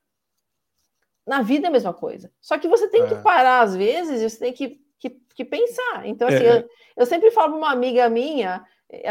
[1.25, 2.31] na vida é a mesma coisa.
[2.39, 3.21] Só que você tem que é.
[3.21, 4.79] parar às vezes, você tem que
[5.39, 6.05] que, que pensar.
[6.05, 6.57] Então, assim, é.
[6.57, 9.03] eu, eu, sempre falo para uma amiga minha, e,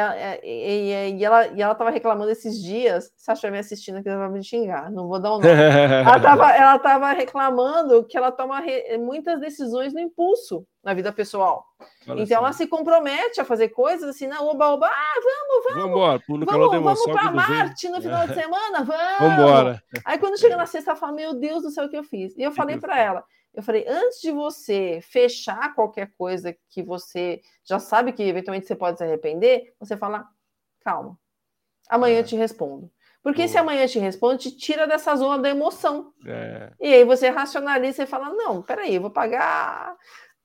[0.43, 4.27] e, e, ela e ela estava reclamando esses dias, se estiver me assistindo aqui, ela
[4.27, 5.47] vai me xingar, não vou dar um nome.
[6.05, 11.13] ela estava ela tava reclamando que ela toma re, muitas decisões no impulso na vida
[11.13, 11.65] pessoal.
[12.03, 12.35] Então assim.
[12.35, 16.23] ela se compromete a fazer coisas assim, na oba, oba, ah, vamos, vamos.
[16.29, 19.33] No vamos, vamos para Marte no final de semana, vamos.
[19.33, 19.83] Embora.
[20.05, 22.37] Aí quando chega na sexta, ela fala, meu Deus do céu, o que eu fiz?
[22.37, 23.25] E eu falei para ela,
[23.59, 28.77] eu falei, antes de você fechar qualquer coisa que você já sabe que eventualmente você
[28.77, 30.29] pode se arrepender, você fala,
[30.79, 31.19] calma,
[31.91, 32.21] amanhã é.
[32.21, 32.89] eu te respondo.
[33.21, 33.49] Porque Boa.
[33.49, 36.13] se amanhã te responde, te tira dessa zona da emoção.
[36.25, 36.71] É.
[36.81, 39.97] E aí você racionaliza e fala, não, peraí, eu vou pagar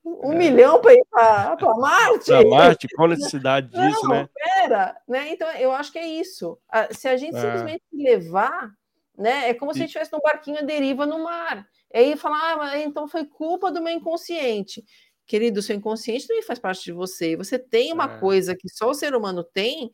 [0.03, 0.36] um é.
[0.36, 2.32] milhão para ir para Marte.
[2.32, 4.30] Para Marte, qual necessidade disso, não, né?
[4.34, 5.32] Pera, né?
[5.32, 6.57] Então eu acho que é isso.
[6.89, 7.41] Se a gente é.
[7.41, 8.72] simplesmente levar,
[9.16, 9.49] né?
[9.49, 11.68] É como se a gente estivesse num barquinho à deriva no mar.
[11.93, 14.83] E aí falar, ah, então foi culpa do meu inconsciente.
[15.25, 17.35] Querido, seu inconsciente também faz parte de você.
[17.37, 18.17] Você tem uma é.
[18.19, 19.91] coisa que só o ser humano tem,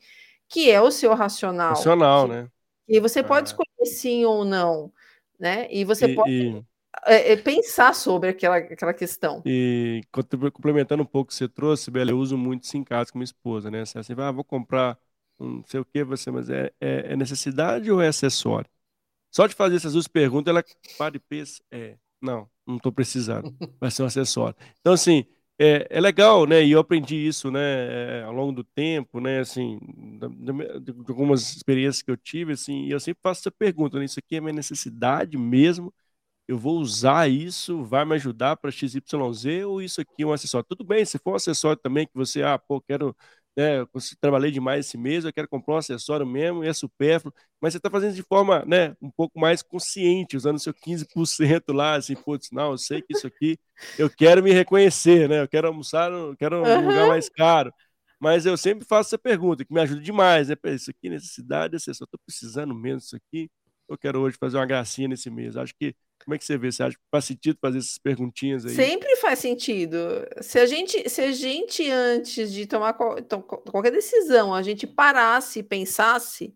[0.47, 1.69] que é o seu racional.
[1.69, 2.47] Racional, né?
[2.87, 3.51] E você pode é.
[3.51, 4.91] escolher sim ou não,
[5.39, 5.67] né?
[5.69, 6.63] E você e, pode e...
[7.05, 9.43] É, é, pensar sobre aquela, aquela questão.
[9.45, 10.01] E
[10.51, 13.19] complementando um pouco o que você trouxe, Bela, eu uso muito isso em casa com
[13.19, 13.81] minha esposa, né?
[13.81, 14.97] Assim, ah, vou comprar
[15.39, 18.69] um não sei o que, você, mas é, é, é necessidade ou é acessório?
[19.31, 20.63] Só de fazer essas duas perguntas, ela
[20.97, 24.55] para e pensa, é, não, não estou precisando, vai ser um acessório.
[24.79, 25.25] Então, assim,
[25.59, 26.63] é, é, legal, né?
[26.63, 27.59] E eu aprendi isso, né,
[28.21, 29.77] é, ao longo do tempo, né, assim,
[30.17, 34.05] de, de, algumas experiências que eu tive, assim, e eu sempre faço essa pergunta, né,
[34.05, 35.93] isso aqui é minha necessidade mesmo?
[36.47, 40.65] Eu vou usar isso, vai me ajudar para XYZ ou isso aqui é um acessório?
[40.67, 43.15] Tudo bem, se for um acessório também que você, ah, pô, quero
[43.59, 43.89] né, eu
[44.21, 47.77] trabalhei demais esse mês, eu quero comprar um acessório mesmo, e é supérfluo, mas você
[47.77, 52.51] está fazendo de forma, né, um pouco mais consciente, usando seu 15% lá, assim, putz,
[52.51, 53.59] não, eu sei que isso aqui,
[53.97, 56.87] eu quero me reconhecer, né, eu quero almoçar, eu quero um uhum.
[56.87, 57.73] lugar mais caro,
[58.17, 62.05] mas eu sempre faço essa pergunta, que me ajuda demais, né, isso aqui, necessidade, acessório,
[62.05, 63.51] estou precisando mesmo disso aqui,
[63.89, 65.93] eu quero hoje fazer uma gracinha nesse mês, acho que
[66.23, 66.71] como é que você vê?
[66.71, 68.75] Você acha que faz sentido fazer essas perguntinhas aí?
[68.75, 69.97] Sempre faz sentido.
[70.41, 75.63] Se a gente, se a gente antes de tomar qualquer decisão, a gente parasse e
[75.63, 76.53] pensasse,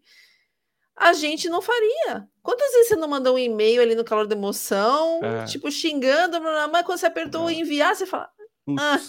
[0.96, 2.28] a gente não faria.
[2.42, 5.46] Quantas vezes você não mandou um e-mail ali no calor da emoção, é.
[5.46, 6.40] tipo xingando,
[6.72, 7.54] mas quando você apertou é.
[7.54, 8.30] enviar, você fala,
[8.78, 9.00] ah,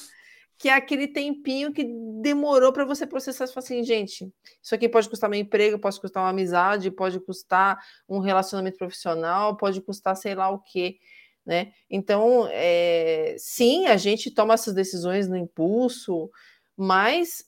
[0.59, 1.85] que é aquele tempinho que
[2.21, 3.47] demorou para você processar.
[3.47, 4.33] Você fala assim, gente,
[4.63, 7.79] isso aqui pode custar meu emprego, pode custar uma amizade, pode custar
[8.09, 10.99] um relacionamento profissional, pode custar sei lá o quê.
[11.45, 11.73] Né?
[11.91, 16.31] Então, é, sim, a gente toma essas decisões no impulso,
[16.77, 17.45] mas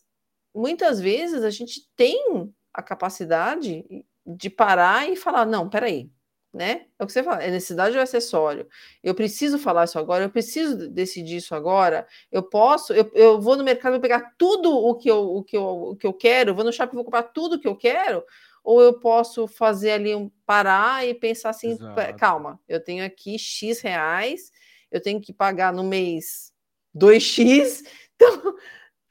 [0.55, 3.85] muitas vezes a gente tem a capacidade
[4.27, 6.11] de parar e falar: não, peraí,
[6.57, 6.87] né?
[6.99, 8.67] É o que você fala, é necessidade ou acessório?
[9.05, 13.57] Eu preciso falar isso agora, eu preciso decidir isso agora, eu posso, eu, eu vou
[13.57, 16.55] no mercado vou pegar tudo o que, eu, o, que eu, o que eu quero,
[16.55, 18.25] vou no shopping vou comprar tudo o que eu quero,
[18.65, 22.17] ou eu posso fazer ali um parar e pensar assim, Exato.
[22.17, 24.51] calma, eu tenho aqui X reais,
[24.91, 26.53] eu tenho que pagar no mês
[26.97, 27.83] 2x,
[28.17, 28.55] então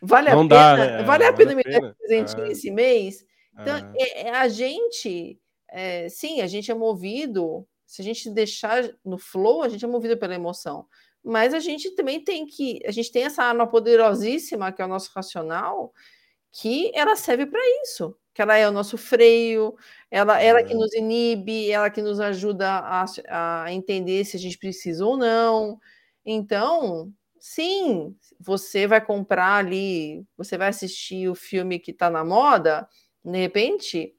[0.02, 1.04] vale Não a dá, pena, né?
[1.04, 2.52] vale a pena me dar um presentinho é.
[2.52, 3.24] esse mês.
[3.58, 4.28] Então, é.
[4.28, 5.40] É, a gente
[5.76, 9.88] é, sim, a gente é movido, se a gente deixar no flow, a gente é
[9.88, 10.88] movido pela emoção.
[11.24, 14.88] Mas a gente também tem que, a gente tem essa arma poderosíssima, que é o
[14.88, 15.94] nosso racional,
[16.52, 19.76] que ela serve para isso, que ela é o nosso freio,
[20.10, 23.06] ela, ela que nos inibe, ela que nos ajuda a,
[23.66, 25.80] a entender se a gente precisa ou não.
[26.26, 32.88] Então, sim, você vai comprar ali, você vai assistir o filme que está na moda,
[33.24, 34.16] de repente,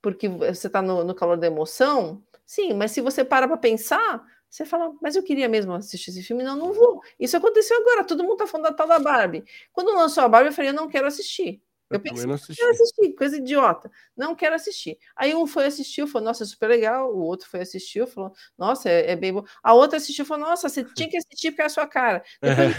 [0.00, 4.24] porque você está no, no, calor da emoção, sim, mas se você para para pensar,
[4.48, 7.02] você fala, mas eu queria mesmo assistir esse filme, não, não vou.
[7.18, 9.44] Isso aconteceu agora, todo mundo está falando da tal da Barbie.
[9.72, 11.62] Quando lançou a Barbie, eu falei, eu não quero assistir.
[11.90, 12.56] Eu, eu pensei, não assisti.
[12.56, 13.90] quero assistir, coisa idiota.
[14.16, 14.98] Não quero assistir.
[15.16, 17.14] Aí um foi assistir, falou, nossa, é super legal.
[17.14, 19.44] O outro foi assistir, falou, nossa, é, é bem bom.
[19.62, 22.22] A outra assistiu, falou, nossa, você tinha que assistir porque é a sua cara.
[22.40, 22.76] Depois,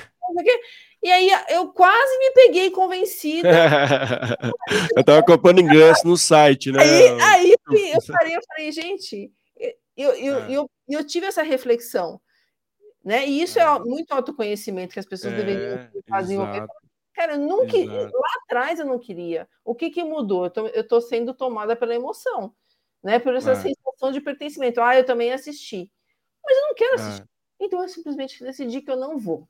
[1.01, 3.49] E aí eu quase me peguei convencida.
[4.95, 6.81] eu estava comprando ingresso no site, né?
[6.81, 7.57] Aí, aí eu,
[8.01, 9.31] falei, eu falei, gente,
[9.95, 10.51] eu, eu, é.
[10.51, 12.19] eu, eu, tive essa reflexão.
[13.03, 13.27] Né?
[13.27, 16.37] E isso é, é muito autoconhecimento que as pessoas é, deveriam fazer.
[17.13, 19.47] Cara, eu nunca, lá atrás eu não queria.
[19.63, 20.45] O que, que mudou?
[20.45, 22.53] Eu tô, eu tô sendo tomada pela emoção,
[23.03, 23.19] né?
[23.19, 23.55] Por essa é.
[23.55, 24.81] sensação de pertencimento.
[24.81, 25.91] Ah, eu também assisti.
[26.43, 26.95] Mas eu não quero é.
[26.95, 27.29] assistir.
[27.59, 29.47] Então eu simplesmente decidi que eu não vou.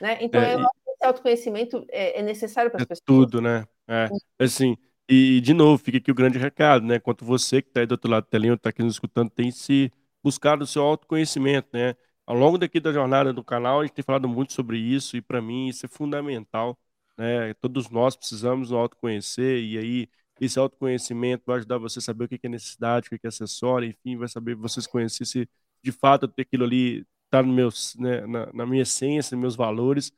[0.00, 0.18] Né?
[0.20, 3.04] Então, é, eu acho que esse autoconhecimento é, é necessário para as é pessoas.
[3.04, 3.64] Tudo, né?
[3.88, 4.76] É, assim,
[5.08, 6.98] e de novo, fica aqui o grande recado, né?
[6.98, 9.50] Quanto você que está aí do outro lado da telinha, está aqui nos escutando, tem
[9.50, 9.92] se
[10.22, 11.94] buscado o seu autoconhecimento, né?
[12.26, 15.20] Ao longo daqui da jornada do canal, a gente tem falado muito sobre isso, e
[15.20, 16.78] para mim isso é fundamental,
[17.18, 17.52] né?
[17.54, 20.08] Todos nós precisamos nos autoconhecer, e aí
[20.40, 23.88] esse autoconhecimento vai ajudar você a saber o que é necessidade, o que é acessório,
[23.88, 25.48] enfim, vai saber vocês conhecer se
[25.82, 29.56] de fato ter aquilo ali está no meus, né, na, na, minha essência, nos meus
[29.56, 30.12] valores.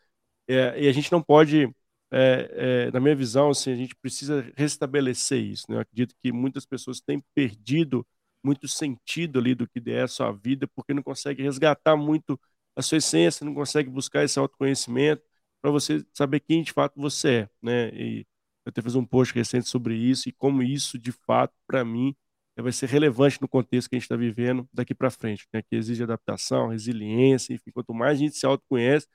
[0.48, 1.64] É, e a gente não pode,
[2.10, 5.66] é, é, na minha visão, assim, a gente precisa restabelecer isso.
[5.68, 5.76] Né?
[5.76, 8.06] Eu acredito que muitas pessoas têm perdido
[8.44, 12.40] muito sentido ali do que é a sua vida, porque não consegue resgatar muito
[12.74, 15.22] a sua essência, não consegue buscar esse autoconhecimento
[15.60, 17.90] para você saber quem de fato você é, né?
[17.94, 18.26] E
[18.64, 22.14] eu até fiz um post recente sobre isso e como isso de fato para mim
[22.56, 25.62] vai ser relevante no contexto que a gente está vivendo daqui para frente, né?
[25.62, 29.06] que exige adaptação, resiliência, enfim, quanto mais a gente se autoconhece,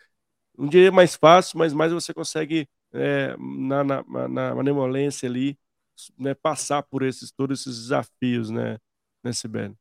[0.57, 5.57] um dia é mais fácil, mas mais você consegue, é, na, na, na malemolência ali,
[6.17, 8.77] né, passar por esses, todos esses desafios, né,
[9.23, 9.75] né Sibeli?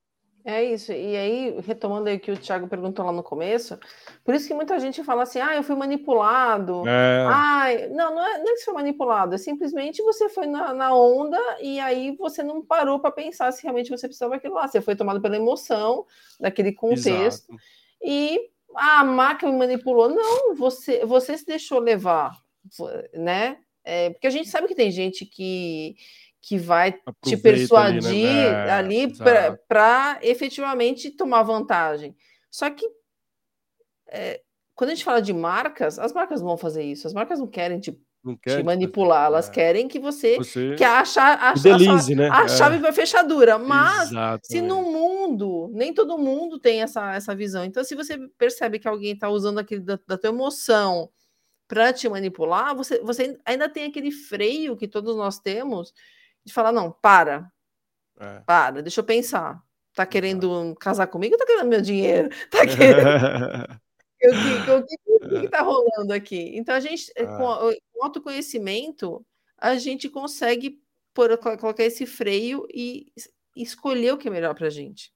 [0.48, 0.92] É isso.
[0.92, 3.76] E aí, retomando aí o que o Thiago perguntou lá no começo,
[4.24, 6.86] por isso que muita gente fala assim: ah, eu fui manipulado.
[6.86, 7.26] É.
[7.28, 10.72] Ai, não, não é, não é que você foi manipulado, é simplesmente você foi na,
[10.72, 14.68] na onda e aí você não parou para pensar se realmente você precisava daquilo lá.
[14.68, 16.06] Você foi tomado pela emoção
[16.38, 17.50] daquele contexto.
[17.50, 17.62] Exato.
[18.00, 18.40] E
[18.76, 20.08] a máquina me manipulou.
[20.08, 22.40] Não, você, você se deixou levar,
[23.12, 23.58] né?
[23.82, 25.96] É, porque a gente sabe que tem gente que
[26.46, 29.14] que vai Aproveita te persuadir ali, né?
[29.26, 32.14] é, para efetivamente tomar vantagem.
[32.48, 32.88] Só que
[34.06, 34.40] é,
[34.72, 37.04] quando a gente fala de marcas, as marcas não vão fazer isso.
[37.04, 39.50] As marcas não querem te, não te manipular, elas é.
[39.50, 40.76] querem que você, você...
[40.76, 42.28] que a, a, a, Delize, né?
[42.28, 43.58] a chave vai fechadura.
[43.58, 44.46] Mas Exatamente.
[44.46, 47.64] se no mundo, nem todo mundo tem essa, essa visão.
[47.64, 51.10] Então, se você percebe que alguém está usando aquele da, da tua emoção
[51.66, 55.92] para te manipular, você, você ainda tem aquele freio que todos nós temos
[56.46, 57.50] de falar: não, para,
[58.18, 58.40] é.
[58.46, 59.62] para, deixa eu pensar.
[59.92, 62.28] Tá querendo casar comigo ou tá querendo meu dinheiro?
[62.50, 63.80] Tá querendo.
[64.78, 64.96] o que,
[65.28, 66.56] que, que tá rolando aqui?
[66.56, 67.36] Então, a gente, ah.
[67.36, 69.24] com, com autoconhecimento,
[69.58, 70.80] a gente consegue
[71.12, 73.06] por, colocar esse freio e
[73.54, 75.12] escolher o que é melhor pra gente.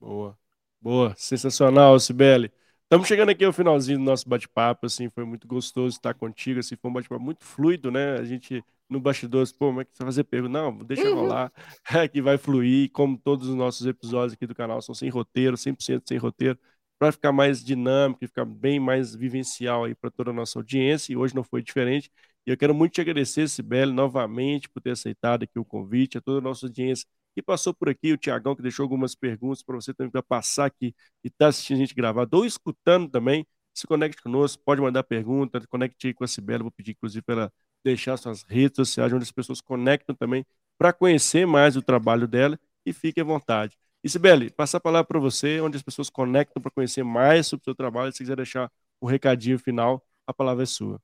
[0.00, 0.38] Boa.
[0.80, 2.52] Boa, sensacional, Sibeli.
[2.82, 6.76] Estamos chegando aqui ao finalzinho do nosso bate-papo, assim, foi muito gostoso estar contigo, assim,
[6.76, 8.18] foi um bate-papo muito fluido, né?
[8.18, 10.52] A gente no bastidor, pô, como é que você vai fazer pergunta?
[10.52, 11.14] Não, deixa uhum.
[11.14, 11.52] rolar,
[11.92, 15.56] é que vai fluir, como todos os nossos episódios aqui do canal são sem roteiro,
[15.56, 16.58] 100% sem roteiro,
[16.98, 21.12] para ficar mais dinâmico e ficar bem mais vivencial aí para toda a nossa audiência,
[21.12, 22.10] e hoje não foi diferente.
[22.46, 26.20] E eu quero muito te agradecer, Sibeli, novamente por ter aceitado aqui o convite, a
[26.20, 29.74] toda a nossa audiência que passou por aqui, o Tiagão, que deixou algumas perguntas para
[29.74, 33.46] você também para passar aqui e está assistindo a gente gravado ou escutando também.
[33.74, 36.62] Se conecte conosco, pode mandar pergunta, conecte aí com a Sibela.
[36.62, 37.52] Vou pedir, inclusive, para ela
[37.84, 40.44] deixar suas redes sociais, onde as pessoas conectam também
[40.78, 43.76] para conhecer mais o trabalho dela e fique à vontade.
[44.02, 47.62] E Sibeli, passar a palavra para você, onde as pessoas conectam para conhecer mais sobre
[47.62, 48.12] o seu trabalho.
[48.12, 48.70] Se quiser deixar
[49.00, 51.00] um recadinho final, a palavra é sua.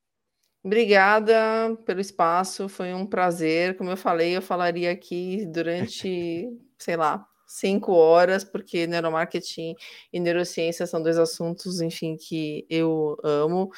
[0.62, 3.76] Obrigada pelo espaço, foi um prazer.
[3.78, 6.46] Como eu falei, eu falaria aqui durante,
[6.78, 9.74] sei lá, cinco horas, porque neuromarketing
[10.12, 13.70] e neurociência são dois assuntos, enfim, que eu amo.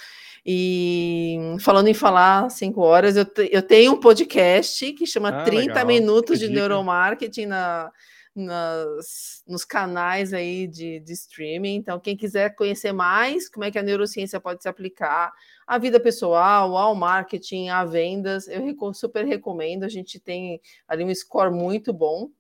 [0.45, 5.45] E falando em falar cinco horas, eu, te, eu tenho um podcast que chama ah,
[5.45, 5.87] 30 legal.
[5.87, 7.91] Minutos de Neuromarketing na
[8.35, 11.75] nas, nos canais aí de, de streaming.
[11.75, 15.33] Então, quem quiser conhecer mais como é que a neurociência pode se aplicar
[15.67, 18.63] à vida pessoal, ao marketing, a vendas, eu
[18.95, 19.85] super recomendo.
[19.85, 22.31] A gente tem ali um score muito bom.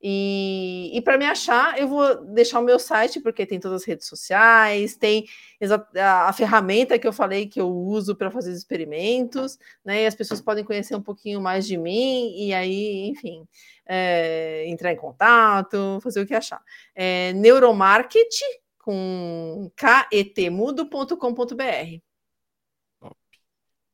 [0.00, 3.86] E, e para me achar, eu vou deixar o meu site, porque tem todas as
[3.86, 5.26] redes sociais, tem
[5.96, 10.04] a, a ferramenta que eu falei que eu uso para fazer os experimentos, né?
[10.04, 13.44] E as pessoas podem conhecer um pouquinho mais de mim, e aí, enfim,
[13.84, 16.62] é, entrar em contato, fazer o que achar.
[16.94, 18.36] É, neuromarket
[18.78, 21.08] com ketmudo.com.br.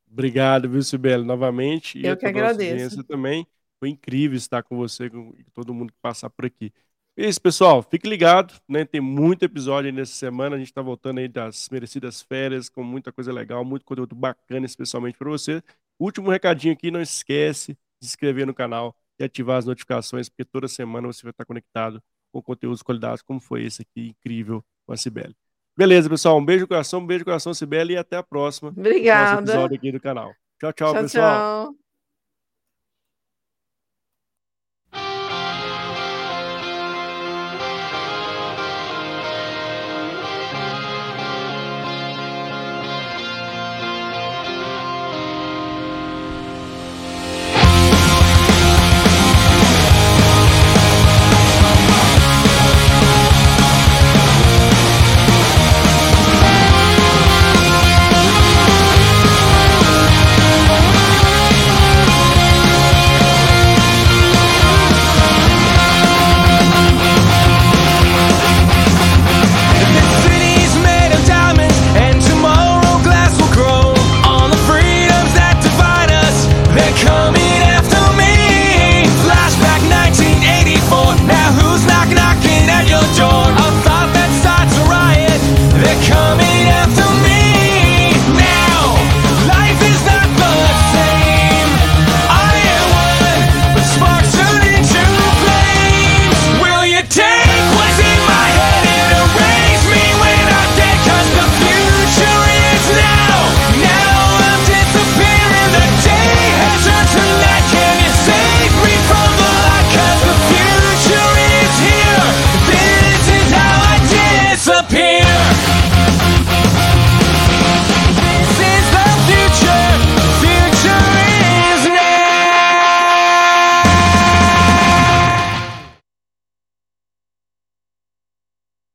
[0.09, 1.99] Obrigado, viu, Sibeli, novamente.
[2.05, 3.03] Eu que agradeço.
[3.03, 3.45] também.
[3.79, 6.71] Foi incrível estar com você e com todo mundo que passar por aqui.
[7.17, 7.81] É isso, pessoal.
[7.81, 8.83] Fique ligado, né?
[8.83, 10.55] Tem muito episódio aí nessa semana.
[10.55, 14.65] A gente está voltando aí das merecidas férias com muita coisa legal, muito conteúdo bacana,
[14.65, 15.63] especialmente para você.
[15.97, 20.43] Último recadinho aqui, não esquece de se inscrever no canal e ativar as notificações, porque
[20.43, 22.03] toda semana você vai estar conectado
[22.33, 25.35] com conteúdos de qualidade, como foi esse aqui, incrível, com a Cibele.
[25.77, 26.37] Beleza, pessoal.
[26.37, 28.69] Um beijo no coração, um beijo no coração, Cibele, e até a próxima.
[28.69, 29.41] Obrigada.
[29.41, 30.33] episódio aqui do canal.
[30.59, 31.65] Tchau, tchau, tchau pessoal.
[31.67, 31.84] Tchau.